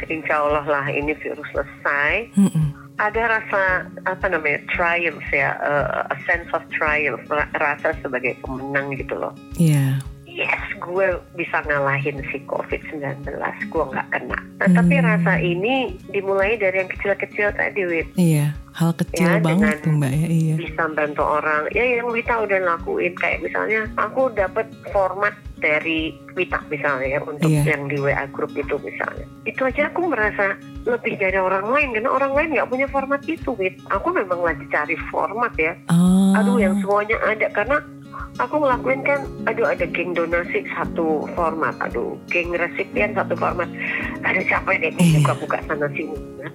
insya 0.05 0.43
Allah 0.43 0.65
lah 0.67 0.85
ini 0.91 1.15
virus 1.17 1.47
selesai 1.55 2.35
Mm-mm. 2.35 2.67
Ada 3.01 3.21
rasa 3.33 3.61
apa 4.05 4.25
namanya 4.27 4.61
triumph 4.69 5.25
ya 5.27 5.57
uh, 5.57 6.05
a 6.05 6.17
sense 6.23 6.45
of 6.51 6.61
triumph 6.69 7.25
ra- 7.27 7.49
rasa 7.53 7.97
sebagai 7.99 8.37
pemenang 8.39 8.93
gitu 8.93 9.17
loh 9.17 9.33
Iya. 9.57 9.97
yes 10.23 10.61
gue 10.79 11.07
bisa 11.33 11.59
ngalahin 11.65 12.21
si 12.29 12.37
covid-19 12.45 13.25
gue 13.67 13.83
nggak 13.83 14.07
kena 14.07 14.39
nah 14.57 14.69
tapi 14.71 14.95
Hmm. 14.95 15.07
rasa 15.07 15.33
ini 15.35 15.75
dimulai 16.07 16.55
dari 16.55 16.79
yang 16.79 16.87
kecil-kecil 16.87 17.51
tadi 17.51 17.81
Wit 17.83 18.07
Iya, 18.15 18.53
hal 18.71 18.91
kecil 18.93 19.27
Ya, 19.27 19.37
banget 19.37 19.79
tuh 19.79 19.91
mbak 19.91 20.11
ya. 20.11 20.27
Iya. 20.27 20.55
bisa 20.57 20.83
bantu 20.89 21.23
orang 21.23 21.67
ya 21.69 21.83
yang 21.93 22.07
Wita 22.07 22.35
udah 22.39 22.59
lakuin 22.61 23.13
kayak 23.13 23.39
misalnya 23.41 23.83
aku 23.95 24.31
dapat 24.31 24.63
format 24.89 25.31
dari 25.57 26.09
Wita 26.31 26.57
misalnya 26.67 27.07
ya 27.09 27.19
untuk 27.21 27.45
Iya. 27.45 27.63
yang 27.67 27.85
di 27.85 27.97
WA 27.97 28.25
grup 28.27 28.49
itu 28.53 28.79
misalnya 28.79 29.27
itu 29.43 29.61
aja 29.61 29.87
aku 29.87 30.07
merasa 30.07 30.55
lebih 30.81 31.13
dari 31.15 31.35
orang 31.35 31.67
lain 31.67 31.89
karena 31.93 32.09
orang 32.09 32.31
lain 32.31 32.49
nggak 32.53 32.69
punya 32.69 32.87
format 32.87 33.21
itu 33.23 33.51
Wit 33.53 33.75
aku 33.87 34.07
memang 34.09 34.39
lagi 34.39 34.65
cari 34.67 34.95
format 35.07 35.51
ya 35.53 35.75
Oh. 35.87 36.33
aduh 36.33 36.57
yang 36.57 36.79
semuanya 36.79 37.19
ada 37.21 37.51
karena 37.51 37.77
aku 38.39 38.55
ngelakuin 38.61 39.01
kan 39.03 39.19
aduh 39.45 39.67
ada 39.69 39.85
geng 39.89 40.15
donasi 40.15 40.65
satu 40.73 41.27
format 41.35 41.75
aduh 41.81 42.15
geng 42.31 42.53
resipien 42.55 43.13
satu 43.13 43.35
format 43.35 43.67
ada 44.27 44.41
siapa 44.45 44.77
deh 44.77 44.93
Iya. 44.95 45.19
buka-buka 45.21 45.57
sana 45.65 45.87
sini 45.93 46.15
ya. 46.39 46.49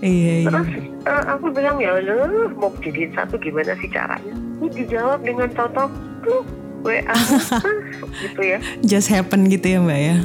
Iya, 0.00 0.32
iya. 0.42 0.48
Terus 0.48 0.68
eh, 1.06 1.22
aku 1.30 1.46
bilang 1.52 1.76
ya 1.78 1.98
lu 2.02 2.50
mau 2.56 2.70
jadiin 2.80 3.12
satu 3.14 3.34
gimana 3.38 3.74
sih 3.78 3.90
caranya? 3.90 4.34
Ini 4.60 4.68
dijawab 4.74 5.20
dengan 5.22 5.48
toto 5.54 5.86
tuh 6.22 6.42
WA 6.80 7.02
gitu 8.22 8.40
ya. 8.40 8.58
Just 8.80 9.08
happen 9.08 9.46
gitu 9.46 9.66
ya 9.66 9.78
mbak 9.78 10.00
ya. 10.00 10.16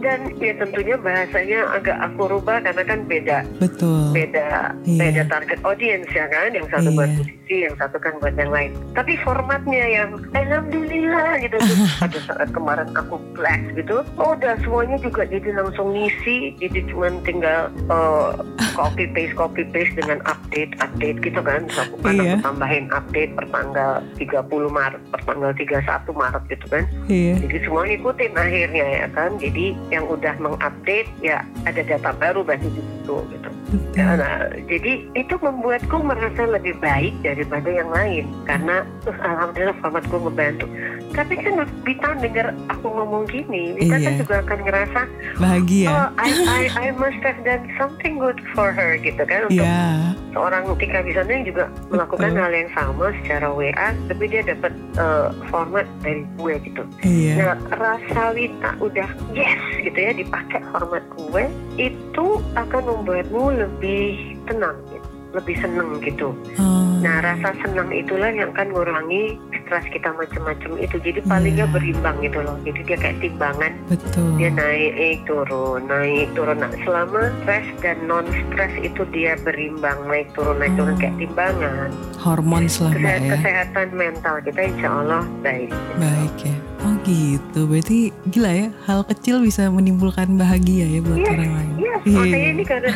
Dan 0.00 0.20
ya 0.36 0.56
tentunya 0.56 0.96
bahasanya 0.96 1.60
agak 1.70 1.96
aku 2.00 2.24
rubah 2.26 2.60
karena 2.60 2.82
kan 2.82 3.04
beda 3.04 3.44
Betul. 3.58 4.12
beda 4.12 4.72
Iya. 4.82 4.96
beda 4.98 5.22
target 5.28 5.60
audience 5.62 6.08
ya 6.10 6.24
kan. 6.26 6.50
Yang 6.50 6.66
satu 6.70 6.88
buat 6.90 7.04
Iya. 7.06 7.18
musisi, 7.18 7.56
yang 7.64 7.76
satu 7.76 7.96
kan 7.98 8.12
buat 8.16 8.34
yang 8.34 8.48
lain. 8.48 8.70
Tapi 8.92 9.12
formatnya 9.20 9.84
yang 9.84 10.10
alhamdulillah 10.32 11.30
gitu. 11.38 11.56
Pada 12.02 12.18
saat 12.22 12.48
kemarin 12.50 12.88
aku 12.92 13.20
blast 13.34 13.66
gitu, 13.74 14.00
oh 14.16 14.32
udah 14.32 14.56
semuanya 14.60 14.96
juga 14.98 15.24
jadi 15.24 15.52
langsung 15.52 15.92
ngisi. 15.92 16.56
Jadi 16.56 16.88
cuman 16.88 17.20
tinggal 17.22 17.68
eh, 17.86 18.30
copy 18.72 19.04
paste 19.10 19.36
copy 19.36 19.68
paste 19.68 19.94
dengan 19.96 20.24
update 20.24 20.80
update 20.80 21.18
gitu 21.20 21.40
kan. 21.40 21.68
Aku 21.68 21.96
kan 22.00 22.16
Iya. 22.16 22.36
aku 22.36 22.44
tambahin 22.46 22.86
update 22.88 23.32
per 23.36 23.46
tanggal 23.48 24.00
30 24.16 24.40
Maret, 24.70 25.02
per 25.10 25.20
tanggal 25.22 25.52
31 25.70 26.10
Maret 26.10 26.42
gitu 26.50 26.66
kan. 26.66 26.84
Iya. 27.06 27.34
Jadi 27.46 27.56
semua 27.62 27.82
ngikutin 27.86 28.32
akhirnya 28.34 28.86
ya 29.00 29.06
kan. 29.14 29.30
Jadi 29.38 29.78
yang 29.94 30.04
udah 30.10 30.34
mengupdate 30.42 31.10
ya 31.22 31.46
ada 31.62 31.80
data 31.86 32.10
baru 32.18 32.42
berarti 32.42 32.66
di 32.74 32.82
situ 32.82 33.16
gitu. 33.30 33.50
Betul. 33.70 34.18
Nah, 34.18 34.50
jadi 34.66 34.92
itu 35.14 35.34
membuatku 35.38 35.96
merasa 36.02 36.42
lebih 36.44 36.74
baik 36.78 37.14
daripada 37.22 37.70
yang 37.70 37.90
lain 37.90 38.26
karena 38.44 38.82
terus 39.00 39.18
alhamdulillah 39.22 39.76
formatku 39.78 40.16
ngebantu. 40.18 40.66
Tapi 41.10 41.34
kan 41.38 41.66
Vita 41.82 42.14
dengar 42.18 42.54
aku 42.70 42.86
ngomong 42.86 43.26
gini, 43.26 43.74
Vita 43.74 43.98
kan 43.98 44.14
Iya. 44.14 44.18
juga 44.22 44.34
akan 44.46 44.58
ngerasa 44.62 45.00
Bahagia. 45.42 45.88
oh 45.90 46.06
I, 46.16 46.30
I 46.46 46.62
I 46.70 46.86
must 46.94 47.18
have 47.22 47.38
done 47.42 47.66
something 47.74 48.18
good 48.18 48.38
for 48.54 48.70
her 48.70 48.94
gitu 48.96 49.18
kan 49.22 49.50
untuk 49.50 49.58
Iya. 49.62 50.14
seorang 50.30 50.70
Tika 50.78 51.02
Bisana 51.02 51.30
yang 51.30 51.44
juga 51.44 51.64
melakukan 51.90 52.30
Betul. 52.30 52.40
hal 52.40 52.52
yang 52.54 52.70
sama 52.72 53.06
secara 53.22 53.46
WA 53.50 53.88
tapi 54.06 54.24
dia 54.26 54.42
dapat 54.46 54.72
eh, 54.96 55.28
format 55.50 55.86
dari 56.00 56.22
gue 56.38 56.54
gitu. 56.62 56.82
Iya. 57.02 57.34
Nah, 57.38 57.54
rasa 57.74 58.22
Wita 58.32 58.70
udah 58.78 59.10
yes 59.34 59.60
gitu 59.82 59.98
ya 59.98 60.12
dipakai 60.14 60.62
format 60.70 61.02
gue 61.10 61.44
itu 61.76 62.26
akan 62.54 62.82
membuatmu 62.86 63.59
lebih 63.60 64.16
tenang 64.44 64.76
gitu. 64.88 65.06
lebih 65.30 65.54
seneng 65.56 66.02
gitu. 66.02 66.34
Oh. 66.58 66.98
Nah, 66.98 67.22
rasa 67.22 67.54
senang 67.56 67.86
itulah 67.88 68.28
yang 68.28 68.50
akan 68.50 68.66
ngurangi 68.68 69.38
stres 69.62 69.86
kita 69.88 70.10
macam-macam 70.10 70.70
itu 70.76 70.98
jadi 70.98 71.22
palingnya 71.22 71.64
Iya. 71.64 71.72
berimbang 71.72 72.16
gitu 72.18 72.42
loh 72.42 72.58
jadi 72.60 72.80
dia 72.82 72.98
kayak 72.98 73.16
timbangan 73.20 73.72
Betul. 73.86 74.34
dia 74.34 74.50
naik 74.50 74.92
eh, 74.98 75.14
turun 75.22 75.86
naik 75.86 76.34
turun 76.34 76.58
nah 76.58 76.74
selama 76.76 77.30
stres 77.38 77.62
dan 77.78 77.96
non 78.04 78.26
stres 78.26 78.74
itu 78.82 79.06
dia 79.08 79.38
berimbang 79.38 79.94
naik 80.04 80.26
turun 80.34 80.58
naik 80.58 80.74
turun 80.74 80.90
Hmm. 80.90 81.00
kayak 81.00 81.16
timbangan 81.16 81.88
Hormons 82.18 82.74
lah 82.76 82.90
mbak 82.90 82.98
Kesehat- 82.98 83.22
ya. 83.22 83.30
kesehatan 83.32 83.88
mental 83.94 84.34
kita 84.42 84.60
insya 84.66 84.88
Allah 84.90 85.22
baik 85.40 85.70
Baik 85.96 86.34
ya. 86.42 86.56
Oh 86.80 86.94
gitu. 87.02 87.60
Berarti 87.66 87.98
gila 88.26 88.50
ya. 88.50 88.68
Hal 88.82 89.04
kecil 89.04 89.38
bisa 89.40 89.68
menimbulkan 89.68 90.34
bahagia 90.34 90.88
ya 90.88 91.00
buat 91.00 91.12
Iya, 91.14 91.28
orang 91.30 91.52
lain. 91.54 91.72
Iya, 91.76 91.89
Iya. 92.04 92.16
makanya 92.16 92.48
ini 92.54 92.64
karena 92.64 92.92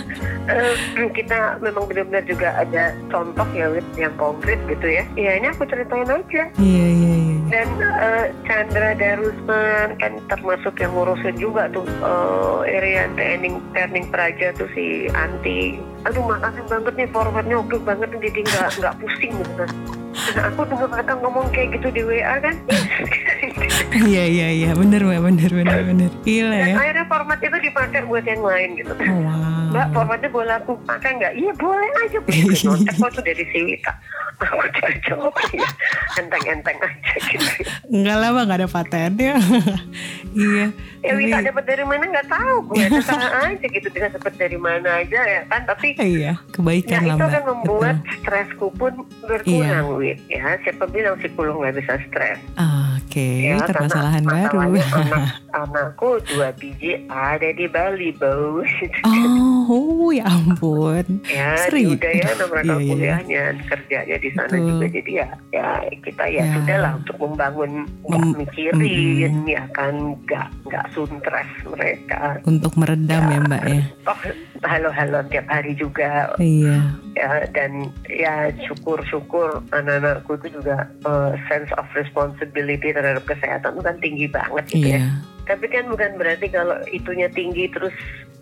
eh, 0.48 0.74
kita 1.12 1.38
memang 1.60 1.84
benar-benar 1.88 2.24
juga 2.24 2.48
ada 2.56 2.96
contoh 3.12 3.46
ya 3.52 3.66
Wit, 3.72 3.86
yang 3.96 4.14
konkret 4.16 4.60
gitu 4.68 4.86
ya. 4.86 5.04
Ya 5.16 5.36
ini 5.38 5.46
aku 5.52 5.68
ceritain 5.68 6.08
aja. 6.08 6.42
Iya 6.56 6.86
iya 6.88 7.14
iya. 7.20 7.36
Dan 7.52 7.68
eh, 7.80 8.26
Chandra 8.48 8.96
Darusman 8.96 9.88
kan 10.00 10.12
termasuk 10.32 10.74
yang 10.80 10.92
ngurusin 10.96 11.36
juga 11.36 11.68
tuh 11.72 11.84
eh, 11.84 12.76
area 12.80 13.08
training 13.16 13.60
training 13.76 14.08
Praja 14.08 14.56
tuh 14.56 14.68
si 14.72 15.08
Anti. 15.12 15.78
Aduh 16.04 16.24
makasih 16.24 16.64
banget 16.68 16.92
nih 17.00 17.08
forwardnya 17.12 17.56
oke 17.60 17.76
banget 17.84 18.12
jadi 18.20 18.40
nggak 18.44 18.68
nggak 18.80 18.94
pusing 19.00 19.32
gitu 19.40 19.64
aku 20.32 20.60
dengar 20.68 20.88
mereka 20.88 21.12
ngomong 21.20 21.46
kayak 21.52 21.68
gitu 21.78 21.88
di 21.92 22.02
WA 22.02 22.34
kan. 22.40 22.54
Iya 23.94 24.24
iya 24.26 24.48
iya. 24.50 24.70
Bener 24.74 25.00
mbak. 25.06 25.20
Bener 25.22 25.50
bener 25.50 25.80
bener. 25.86 26.10
Gila 26.26 26.56
Dan 26.58 26.68
ya. 26.72 26.76
akhirnya 26.80 27.04
format 27.06 27.38
itu 27.38 27.56
dipakai 27.70 28.00
buat 28.08 28.24
yang 28.26 28.42
lain 28.42 28.68
gitu. 28.82 28.92
Oh, 28.94 29.18
wow. 29.22 29.53
Mbak, 29.74 29.86
formatnya 29.90 30.30
boleh 30.30 30.54
aku 30.54 30.72
pakai 30.86 31.10
nggak? 31.18 31.32
Iya 31.34 31.52
boleh 31.58 31.90
aja. 32.00 32.18
Nyontek 32.62 32.94
kok 32.94 33.10
tuh 33.10 33.22
dari 33.22 33.44
si 33.50 33.58
Wita. 33.60 33.92
Aku 34.34 34.66
cari 34.72 34.98
jawab 35.02 35.34
ya. 35.50 35.66
Enteng-enteng 36.14 36.78
aja 36.78 37.14
gitu. 37.24 37.46
Enggak 37.86 38.16
lah 38.18 38.28
mbak. 38.30 38.44
Gak 38.44 38.58
ada 38.60 38.68
patennya. 38.68 39.34
iya. 40.36 40.66
Ya 41.00 41.12
Wita 41.12 41.38
dapat 41.44 41.64
dari 41.64 41.82
mana 41.82 42.04
nggak 42.04 42.28
tahu. 42.28 42.54
Gue 42.66 42.86
terserah 42.88 43.30
aja 43.50 43.66
gitu. 43.66 43.86
Dia 43.90 44.10
dapat 44.10 44.32
dari 44.34 44.58
mana 44.58 45.02
aja 45.02 45.20
ya 45.20 45.40
kan. 45.46 45.66
Tapi 45.66 45.98
Iya. 45.98 46.38
Kebaikan 46.50 47.02
ya 47.04 47.14
itu 47.14 47.24
akan 47.24 47.42
membuat 47.44 47.96
Betul. 47.98 48.14
stresku 48.20 48.66
pun 48.74 48.92
berkurang 49.22 49.98
Wit. 49.98 50.18
Ya 50.26 50.54
siapa 50.62 50.86
bilang 50.86 51.18
psikolog 51.18 51.58
nggak 51.58 51.74
bisa 51.78 51.98
stres? 52.06 52.38
Oke. 53.04 53.46
Ya, 53.46 53.60
Permasalahan 53.62 54.24
baru. 54.24 54.56
masalahnya 54.58 54.84
anak, 54.88 55.22
anakku 55.62 56.10
dua 56.24 56.48
biji 56.56 57.04
ada 57.06 57.48
di 57.52 57.66
Bali 57.68 58.10
bau. 58.16 58.64
Oh, 59.06 60.10
ya 60.10 60.26
ampun. 60.44 61.04
ya 61.26 61.56
Seri. 61.56 61.88
udah 61.88 62.12
ya 62.12 62.28
iya, 62.28 62.44
iya. 62.60 62.74
kuliahnya 62.92 63.42
kerjanya 63.66 64.16
di 64.18 64.30
sana 64.32 64.52
Betul. 64.52 64.68
juga 64.68 64.86
jadi 64.92 65.10
ya 65.14 65.28
ya 65.50 65.68
kita 66.00 66.24
ya, 66.28 66.42
Ya. 66.44 66.52
sudah 66.54 66.76
lah 66.78 66.92
untuk 66.96 67.16
membangun 67.18 67.70
Mem- 68.04 68.36
mikirin 68.36 69.34
ya 69.44 69.64
kan 69.72 69.94
nggak 70.22 70.48
nggak 70.68 70.86
suntres 70.92 71.48
mereka 71.64 72.38
Untuk 72.44 72.76
meredam 72.76 73.24
ya 73.24 73.38
mbak 73.40 73.62
ya. 73.64 73.82
oh 74.04 74.18
halo-halo 74.62 75.20
tiap 75.28 75.46
hari 75.46 75.72
juga 75.72 76.32
Iya. 76.36 76.76
ya 77.14 77.30
dan 77.50 77.88
ya 78.06 78.48
syukur-syukur 78.64 79.62
anak-anakku 79.70 80.36
itu 80.38 80.60
juga 80.60 80.88
eh, 81.02 81.32
sense 81.46 81.70
of 81.74 81.86
responsibility 81.94 82.90
terhadap 82.90 83.24
kesehatan 83.24 83.74
itu 83.74 83.82
kan 83.82 83.96
tinggi 84.00 84.26
banget 84.26 84.64
gitu 84.68 84.88
ya 84.88 85.00
Iya. 85.00 85.06
Tapi 85.44 85.66
kan 85.66 85.86
bukan 85.86 86.14
berarti 86.14 86.48
kalau 86.48 86.74
itunya 86.88 87.28
tinggi 87.28 87.68
terus 87.68 87.92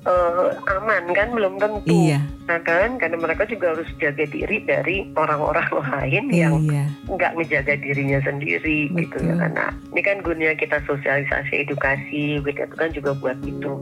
eh, 0.03 0.47
aman 0.69 1.05
kan 1.11 1.31
belum 1.31 1.59
tentu 1.59 2.11
Iya. 2.11 2.21
Nah 2.43 2.59
kan, 2.59 2.99
karena 2.99 3.15
mereka 3.17 3.47
juga 3.47 3.71
harus 3.71 3.87
jaga 3.97 4.27
diri 4.27 4.59
dari 4.61 5.07
orang-orang 5.15 5.62
lain 5.95 6.25
yang 6.29 6.59
Iya. 6.61 6.91
nggak 7.07 7.33
ngejaga 7.35 7.79
dirinya 7.79 8.19
sendiri 8.21 8.91
gitu 8.91 9.17
ya 9.17 9.31
Betul. 9.31 9.38
karena 9.38 9.67
ini 9.88 10.01
kan 10.03 10.17
gunanya 10.21 10.55
kita 10.57 10.83
sosialisasi 10.83 11.62
edukasi 11.62 12.23
gitu 12.37 12.51
itu 12.59 12.75
kan 12.75 12.91
juga 12.91 13.15
buat 13.15 13.38
itu 13.41 13.79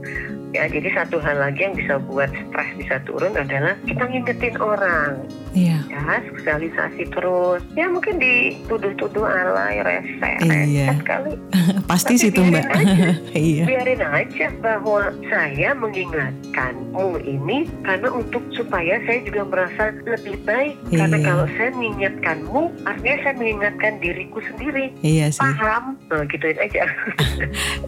ya 0.51 0.67
jadi 0.67 0.93
satu 0.93 1.17
hal 1.17 1.39
lagi 1.39 1.63
yang 1.63 1.73
bisa 1.73 1.95
buat 2.03 2.29
stres 2.29 2.69
bisa 2.75 2.95
turun 3.01 3.33
adalah 3.33 3.73
kita 3.81 4.03
ngingetin 4.05 4.55
orang 4.55 5.25
Iya. 5.51 5.81
ya 5.89 6.21
sosialisasi 6.29 7.09
terus 7.09 7.65
ya 7.73 7.89
mungkin 7.89 8.21
dituduh-tuduh 8.21 9.25
alay 9.25 9.81
rese 9.81 10.29
Iya. 10.39 10.93
rese 10.93 11.01
kali 11.01 11.33
Pasti 11.89 12.13
sih 12.15 12.29
tuh 12.29 12.45
mbak. 12.45 12.61
aja. 12.67 13.10
iya. 13.37 13.63
biarin 13.63 14.01
aja 14.01 14.47
bahwa 14.57 15.01
saya 15.25 15.71
mengingatkanmu 15.73 17.07
ini 17.19 17.57
karena 17.81 18.09
untuk 18.09 18.43
supaya 18.51 18.99
saya 19.03 19.19
juga 19.21 19.41
merasa 19.43 19.83
lebih 20.03 20.35
baik 20.41 20.75
karena 20.89 21.09
Iya. 21.13 21.25
kalau 21.25 21.45
saya 21.51 21.69
mengingatkanmu 21.71 22.61
artinya 22.83 23.17
saya 23.21 23.33
mengingatkan 23.35 23.93
diriku 23.97 24.39
sendiri 24.43 24.85
Iya 24.99 25.29
sih. 25.29 25.41
paham 25.41 25.95
nah, 26.07 26.23
gituin 26.25 26.57
aja 26.57 26.83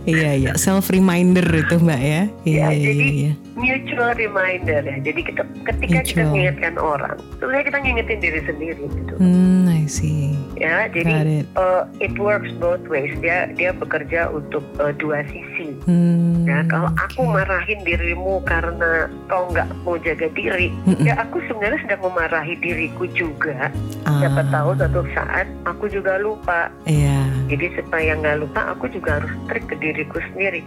Iya 0.06 0.32
iya. 0.36 0.52
Self 0.56 0.90
reminder 0.90 1.44
itu 1.48 1.76
mbak 1.78 1.98
ya. 1.98 2.22
Iya 2.44 2.62
Ya, 2.64 2.68
iya 2.70 2.86
jadi- 2.86 3.14
iya. 3.22 3.34
mutual 3.54 4.12
reminder 4.14 4.82
ya 4.82 4.98
jadi 5.00 5.20
kita 5.22 5.42
ketika 5.64 6.00
kita 6.02 6.18
Mutual. 6.18 6.32
mengingatkan 6.32 6.74
orang 6.76 7.16
sebenarnya 7.34 7.66
kita 7.66 7.80
ngingetin 7.80 8.20
diri 8.20 8.42
sendiri 8.42 8.84
gitu 8.90 9.14
Hmm, 9.16 9.70
I 9.70 9.86
see. 9.86 10.34
ya 10.56 10.90
jadi 10.90 11.14
it. 11.22 11.48
uh, 11.54 11.86
it 12.00 12.18
works 12.18 12.50
both 12.56 12.82
ways 12.88 13.14
dia 13.20 13.46
dia 13.52 13.70
bekerja 13.72 14.26
untuk 14.28 14.66
uh, 14.78 14.90
dua 14.92 15.13
sisi 15.28 15.76
Hmm, 15.84 16.44
Ya, 16.44 16.64
kalau 16.66 16.90
aku 16.96 17.24
marahin 17.24 17.84
dirimu 17.84 18.40
karena 18.44 19.06
kau 19.28 19.48
nggak 19.48 19.68
mau 19.84 19.96
jaga 19.96 20.28
diri, 20.32 20.72
Mm-mm. 20.84 21.04
ya 21.04 21.16
aku 21.20 21.40
sebenarnya 21.46 21.80
sedang 21.84 22.04
memarahi 22.04 22.56
diriku 22.60 23.08
juga. 23.12 23.72
Ah, 24.04 24.20
Siapa 24.20 24.44
tahu 24.48 24.76
suatu 24.76 25.04
saat 25.12 25.48
aku 25.64 25.88
juga 25.88 26.20
lupa. 26.20 26.72
Iya. 26.84 27.28
Jadi 27.48 27.76
supaya 27.76 28.16
nggak 28.16 28.44
lupa, 28.44 28.76
aku 28.76 28.88
juga 28.90 29.20
harus 29.20 29.32
trik 29.48 29.68
ke 29.68 29.76
diriku 29.78 30.20
sendiri. 30.32 30.64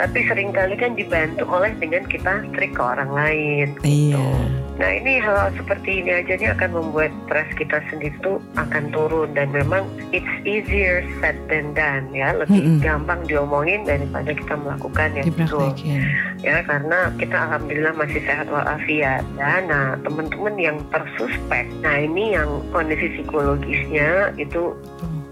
Tapi 0.00 0.24
sering 0.24 0.56
kali 0.56 0.80
kan 0.80 0.96
dibantu 0.96 1.44
oleh 1.44 1.76
dengan 1.76 2.08
kita 2.08 2.40
trik 2.56 2.72
ke 2.72 2.80
orang 2.80 3.12
lain. 3.12 3.76
Iya. 3.84 4.24
Nah 4.80 4.96
ini 4.96 5.20
hal 5.20 5.52
seperti 5.60 6.00
ini 6.00 6.24
aja 6.24 6.40
nih 6.40 6.56
akan 6.56 6.70
membuat 6.72 7.12
stres 7.28 7.52
kita 7.60 7.84
sendiri 7.92 8.16
tuh 8.24 8.40
akan 8.56 8.88
turun 8.96 9.28
dan 9.36 9.52
memang 9.52 9.84
it's 10.08 10.24
easier 10.48 11.04
said 11.20 11.36
than 11.52 11.76
done 11.76 12.08
ya 12.16 12.32
lebih 12.32 12.64
Mm-mm. 12.64 12.80
gampang 12.80 13.20
diomongin 13.28 13.84
daripada 13.84 14.32
kita 14.32 14.56
melakukan 14.56 15.20
ya 15.20 15.22
betul 15.28 15.68
Dipraktekin. 15.68 16.00
ya 16.40 16.56
karena 16.64 16.98
kita 17.20 17.36
alhamdulillah 17.36 17.92
masih 17.92 18.20
sehat 18.24 18.48
walafiat 18.48 19.20
ya 19.36 19.52
nah 19.68 20.00
teman-teman 20.00 20.56
yang 20.56 20.76
tersuspek 20.88 21.68
nah 21.84 22.00
ini 22.00 22.40
yang 22.40 22.48
kondisi 22.72 23.20
psikologisnya 23.20 24.32
itu 24.40 24.72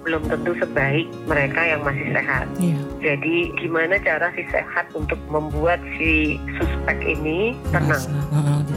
belum 0.08 0.24
tentu 0.24 0.56
sebaik 0.56 1.04
mereka 1.28 1.60
yang 1.68 1.84
masih 1.84 2.08
sehat. 2.16 2.48
Iya. 2.56 2.80
jadi 2.98 3.36
gimana 3.60 4.00
cara 4.00 4.32
si 4.32 4.42
sehat 4.48 4.88
untuk 4.96 5.20
membuat 5.28 5.78
si 6.00 6.40
suspek 6.56 6.96
ini 7.04 7.52
tenang? 7.68 8.00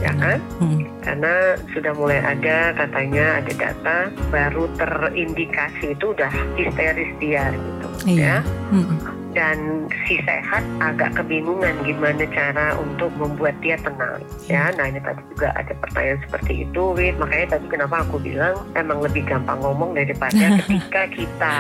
Ya 0.04 0.12
kan? 0.20 0.44
Hmm, 0.60 0.84
karena 1.00 1.56
sudah 1.72 1.96
mulai 1.96 2.20
ada 2.20 2.76
katanya 2.76 3.40
ada 3.40 3.54
data 3.56 3.98
baru 4.28 4.68
terindikasi 4.76 5.96
itu 5.96 6.12
udah 6.12 6.32
histeris 6.60 7.12
dia 7.24 7.48
gitu. 7.56 7.88
Iya. 8.12 8.44
ya? 8.44 8.50
Hmm, 8.76 9.00
dan 9.32 9.58
si 10.04 10.20
sehat 10.22 10.62
agak 10.80 11.14
kebingungan 11.14 11.74
gimana 11.82 12.24
cara 12.28 12.76
untuk 12.76 13.10
membuat 13.16 13.56
dia 13.60 13.76
tenang 13.78 14.20
ya 14.46 14.72
nah 14.74 14.86
ini 14.86 15.00
tadi 15.00 15.22
juga 15.30 15.52
ada 15.54 15.74
pertanyaan 15.78 16.20
seperti 16.24 16.54
itu 16.64 16.82
Wit 16.92 17.16
makanya 17.16 17.56
tadi 17.56 17.66
kenapa 17.68 18.02
aku 18.02 18.18
bilang 18.18 18.56
emang 18.74 19.00
lebih 19.00 19.24
gampang 19.24 19.60
ngomong 19.60 19.94
daripada 19.94 20.36
ketika 20.60 21.04
kita 21.10 21.56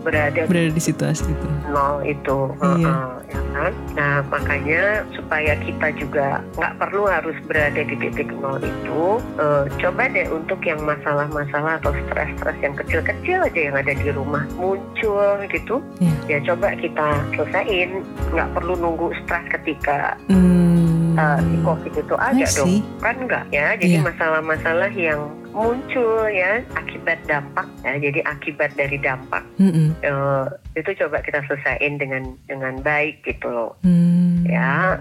berada 0.00 0.32
di 0.38 0.48
Berada 0.48 0.72
di 0.72 0.80
situasi 0.80 1.28
itu. 1.28 1.46
nol 1.68 2.00
itu 2.02 2.38
Iya. 2.56 2.88
Heeh, 2.88 3.12
ya 3.28 3.40
kan 3.52 3.72
nah 3.92 4.14
makanya 4.26 4.82
supaya 5.12 5.52
kita 5.58 5.92
juga 5.94 6.26
nggak 6.56 6.72
perlu 6.78 7.04
harus 7.04 7.36
berada 7.44 7.76
di 7.78 7.94
titik 7.94 8.32
nol 8.34 8.56
itu 8.58 9.02
eh, 9.36 9.68
coba 9.78 10.08
deh 10.08 10.24
untuk 10.26 10.56
yang 10.62 10.80
masalah-masalah 10.80 11.76
atau 11.76 11.92
stres-stres 12.02 12.56
yang 12.58 12.72
kecil-kecil 12.74 13.38
aja 13.42 13.60
yang 13.60 13.76
ada 13.76 13.92
di 13.92 14.08
rumah 14.10 14.40
muncul 14.56 15.36
gitu 15.46 15.84
Iya. 16.00 16.16
ya 16.26 16.48
coba 16.48 16.72
kita 16.74 17.09
selesaiin 17.32 17.90
nggak 18.30 18.50
perlu 18.52 18.74
nunggu 18.74 19.10
stres 19.20 19.44
ketika 19.50 20.14
Hmm, 20.26 21.14
eh, 21.14 21.38
si 21.40 21.56
covid 21.60 21.92
itu 21.92 22.14
ada 22.14 22.46
dong. 22.48 22.72
kan 22.98 23.16
enggak 23.16 23.44
ya? 23.50 23.74
Jadi 23.74 23.96
Iya. 23.96 24.04
masalah-masalah 24.04 24.90
yang 24.92 25.20
muncul 25.50 26.24
ya 26.26 26.62
akibat 26.72 27.18
dampak 27.26 27.66
ya. 27.82 27.98
Jadi 27.98 28.22
akibat 28.22 28.70
dari 28.74 28.94
dampak 28.96 29.42
eh, 29.58 30.44
itu 30.72 30.90
coba 30.96 31.18
kita 31.20 31.42
selesaiin 31.44 31.96
dengan 31.96 32.22
dengan 32.46 32.78
baik 32.80 33.22
gitu 33.24 33.46
loh. 33.46 33.72
Hmm. 33.82 34.42
ya 34.42 34.98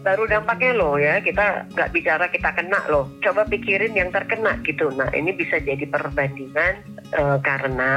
baru 0.00 0.26
dampaknya 0.26 0.72
loh 0.74 0.96
ya. 0.96 1.18
Kita 1.18 1.66
nggak 1.68 1.90
bicara 1.92 2.26
kita 2.26 2.50
kena 2.50 2.82
loh. 2.88 3.06
Coba 3.20 3.42
pikirin 3.44 3.92
yang 3.92 4.10
terkena 4.10 4.58
gitu. 4.62 4.90
Nah 4.90 5.10
ini 5.12 5.30
bisa 5.30 5.58
jadi 5.58 5.82
perbandingan 5.84 6.91
eh, 7.12 7.38
karena 7.40 7.92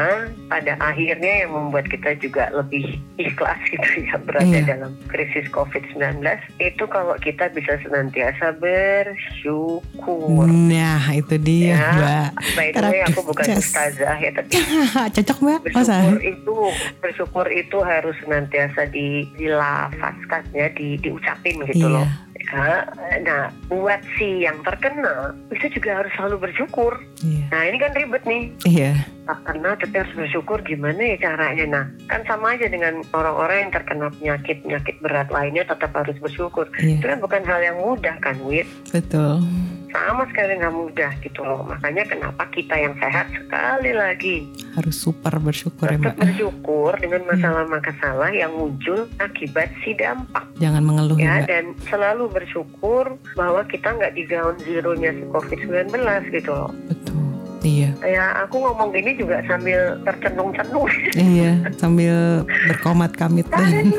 pada 0.46 0.76
akhirnya 0.78 1.34
yang 1.42 1.52
membuat 1.52 1.88
kita 1.88 2.14
juga 2.16 2.52
lebih 2.52 2.86
ikhlas 3.16 3.58
gitu 3.72 4.04
ya 4.04 4.16
berada 4.20 4.44
Iya. 4.46 4.64
dalam 4.68 4.92
krisis 5.06 5.48
COVID-19 5.50 6.22
itu 6.60 6.84
kalau 6.86 7.16
kita 7.18 7.50
bisa 7.50 7.80
senantiasa 7.80 8.54
bersyukur. 8.56 10.46
Nah 10.46 11.12
itu 11.12 11.36
dia 11.38 11.76
Ya, 11.76 11.92
mbak. 11.92 12.30
By 12.54 12.68
the 12.72 12.82
way 12.86 13.02
aku 13.04 13.20
bukan 13.24 13.46
Karakter 13.46 13.62
ustazah 13.62 14.16
ya 14.16 14.32
tapi 14.32 14.50
Cocok 15.16 15.38
mbak. 15.40 15.60
Masa? 15.72 15.96
bersyukur 15.98 16.22
itu 16.22 16.56
bersyukur 17.00 17.46
itu 17.48 17.78
harus 17.82 18.16
senantiasa 18.20 18.88
di 18.88 19.08
dilafazkan 19.36 20.44
ya 20.52 20.68
di 20.72 20.96
diucapin 20.98 21.64
gitu 21.66 21.88
Iya. 21.88 21.96
loh 21.96 22.08
ya 22.48 22.86
nah 23.22 23.44
buat 23.66 24.02
si 24.16 24.44
yang 24.44 24.62
terkena 24.62 25.34
itu 25.50 25.70
juga 25.74 26.04
harus 26.04 26.12
selalu 26.18 26.50
bersyukur 26.50 26.94
Iya. 27.24 27.46
nah 27.50 27.62
ini 27.66 27.78
kan 27.78 27.92
ribet 27.94 28.24
nih 28.24 28.44
Iya. 28.66 28.92
Karena 29.26 29.74
tapi 29.74 29.96
harus 29.96 30.14
bersyukur 30.14 30.62
gimana 30.62 31.02
ya 31.08 31.18
caranya 31.20 31.66
nah 31.66 31.86
kan 32.06 32.22
sama 32.24 32.54
aja 32.54 32.66
dengan 32.66 33.02
orang-orang 33.12 33.58
yang 33.60 33.72
terkena 33.72 34.08
penyakit 34.12 34.62
penyakit 34.62 34.96
berat 35.00 35.28
lainnya 35.28 35.64
tetap 35.64 35.90
harus 35.92 36.14
bersyukur 36.18 36.70
itu 36.76 37.02
Iya. 37.02 37.02
kan 37.08 37.20
bukan 37.20 37.42
hal 37.42 37.60
yang 37.60 37.78
mudah 37.80 38.16
kan 38.20 38.38
Wit 38.42 38.70
Betul. 38.88 39.42
sama 39.90 40.28
sekali 40.28 40.54
nggak 40.56 40.76
mudah 40.76 41.12
gitu 41.20 41.42
loh 41.42 41.64
makanya 41.64 42.04
kenapa 42.04 42.44
kita 42.50 42.76
yang 42.76 42.94
sehat 42.96 43.26
sekali 43.32 43.92
lagi 43.92 44.46
Harus 44.72 44.96
super 44.96 45.34
bersyukur 45.36 45.88
ya 45.88 45.96
tetap 45.96 46.14
mbak. 46.14 46.22
bersyukur 46.22 46.92
dengan 46.96 47.22
masalah-masalah 47.26 48.30
yang 48.30 48.52
muncul 48.52 49.08
akibat 49.18 49.74
si 49.82 49.94
dampak 49.94 50.46
Jangan 50.56 50.84
mengeluh 50.84 51.16
ya 51.16 51.24
ya 51.24 51.34
mbak. 51.36 51.48
dan 51.48 51.66
selalu 51.86 52.30
bersyukur 52.30 53.06
bahwa 53.34 53.66
kita 53.66 53.90
nggak 53.90 54.14
di 54.14 54.24
ground 54.24 54.60
zero-nya 54.62 55.10
si 55.12 55.24
COVID-19 55.26 55.96
gitu 56.30 56.52
loh. 56.52 56.72
Betul. 56.86 57.16
Iya. 57.66 57.90
Ya 58.00 58.26
aku 58.40 58.62
ngomong 58.62 58.94
gini 58.94 59.18
juga 59.18 59.42
sambil 59.44 59.98
tercenung-cenung. 60.06 60.86
Iya. 61.18 61.74
Sambil 61.76 62.46
berkomat 62.70 63.12
kamit 63.12 63.50
dan. 63.50 63.90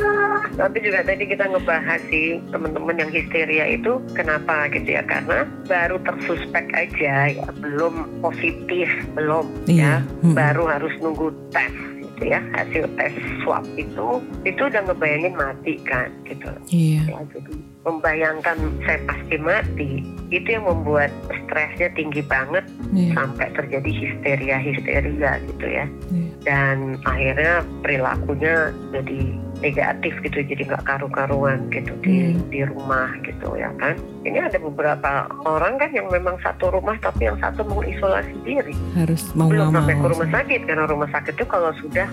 Tapi 0.55 0.79
juga 0.81 1.03
tadi 1.03 1.27
kita 1.27 1.45
ngebahas 1.47 2.01
sih 2.07 2.41
teman-teman 2.49 2.97
yang 2.97 3.11
histeria 3.11 3.67
itu 3.69 3.99
kenapa 4.15 4.71
gitu 4.71 4.89
ya 4.89 5.03
karena 5.03 5.45
baru 5.67 5.99
tersuspek 6.01 6.65
aja 6.73 7.29
ya 7.29 7.47
belum 7.59 8.23
positif 8.23 8.89
belum 9.13 9.45
Iya. 9.67 10.01
ya 10.01 10.23
Mm-mm. 10.23 10.33
baru 10.33 10.65
harus 10.67 10.95
nunggu 10.97 11.29
tes 11.51 11.69
gitu 12.01 12.23
ya 12.27 12.41
hasil 12.55 12.89
tes 12.97 13.13
swab 13.43 13.67
itu 13.77 14.23
itu 14.43 14.61
udah 14.63 14.81
ngebayangin 14.83 15.35
mati 15.35 15.77
kan 15.83 16.09
gitu 16.25 16.49
Iya. 16.71 17.03
ya 17.05 17.21
jadi 17.29 17.53
membayangkan 17.87 18.59
saya 18.83 18.99
pasti 19.07 19.37
mati 19.39 19.91
itu 20.29 20.59
yang 20.59 20.67
membuat 20.67 21.15
stresnya 21.47 21.87
tinggi 21.95 22.19
banget 22.21 22.67
Iya. 22.91 23.15
sampai 23.15 23.47
terjadi 23.55 23.91
histeria 23.91 24.57
histeria 24.59 25.39
gitu 25.43 25.67
ya 25.67 25.87
Iya. 26.11 26.29
dan 26.43 26.77
akhirnya 27.03 27.53
perilakunya 27.81 28.55
jadi 28.91 29.21
negatif 29.57 30.13
gitu 30.21 30.39
jadi 30.45 30.63
nggak 30.67 30.85
karu-karuan 30.85 31.67
gitu 31.71 31.95
di 32.03 32.35
Hmm. 32.35 32.43
di 32.51 32.61
rumah 32.63 33.09
gitu 33.23 33.55
ya 33.55 33.71
kan 33.79 33.95
ini 34.23 34.37
ada 34.37 34.59
beberapa 34.59 35.31
orang 35.43 35.79
kan 35.79 35.91
yang 35.91 36.11
memang 36.11 36.37
satu 36.43 36.69
rumah 36.71 36.99
tapi 37.01 37.27
yang 37.27 37.39
satu 37.39 37.63
mengisolasi 37.65 38.35
diri 38.45 38.75
Harus 38.95 39.31
mau 39.33 39.47
belum 39.49 39.73
sampai 39.73 39.95
ke 39.95 40.07
rumah 40.11 40.29
sakit 40.31 40.61
karena 40.67 40.85
rumah 40.85 41.09
sakit 41.09 41.33
itu 41.35 41.47
kalau 41.47 41.71
sudah 41.79 42.07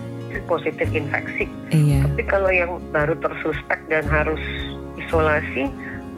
positif 0.45 0.87
infeksi 0.89 1.45
Iya. 1.69 2.05
tapi 2.07 2.21
kalau 2.25 2.49
yang 2.49 2.71
baru 2.89 3.13
tersuspek 3.19 3.77
dan 3.89 4.05
harus 4.07 4.41
isolasi 5.13 5.69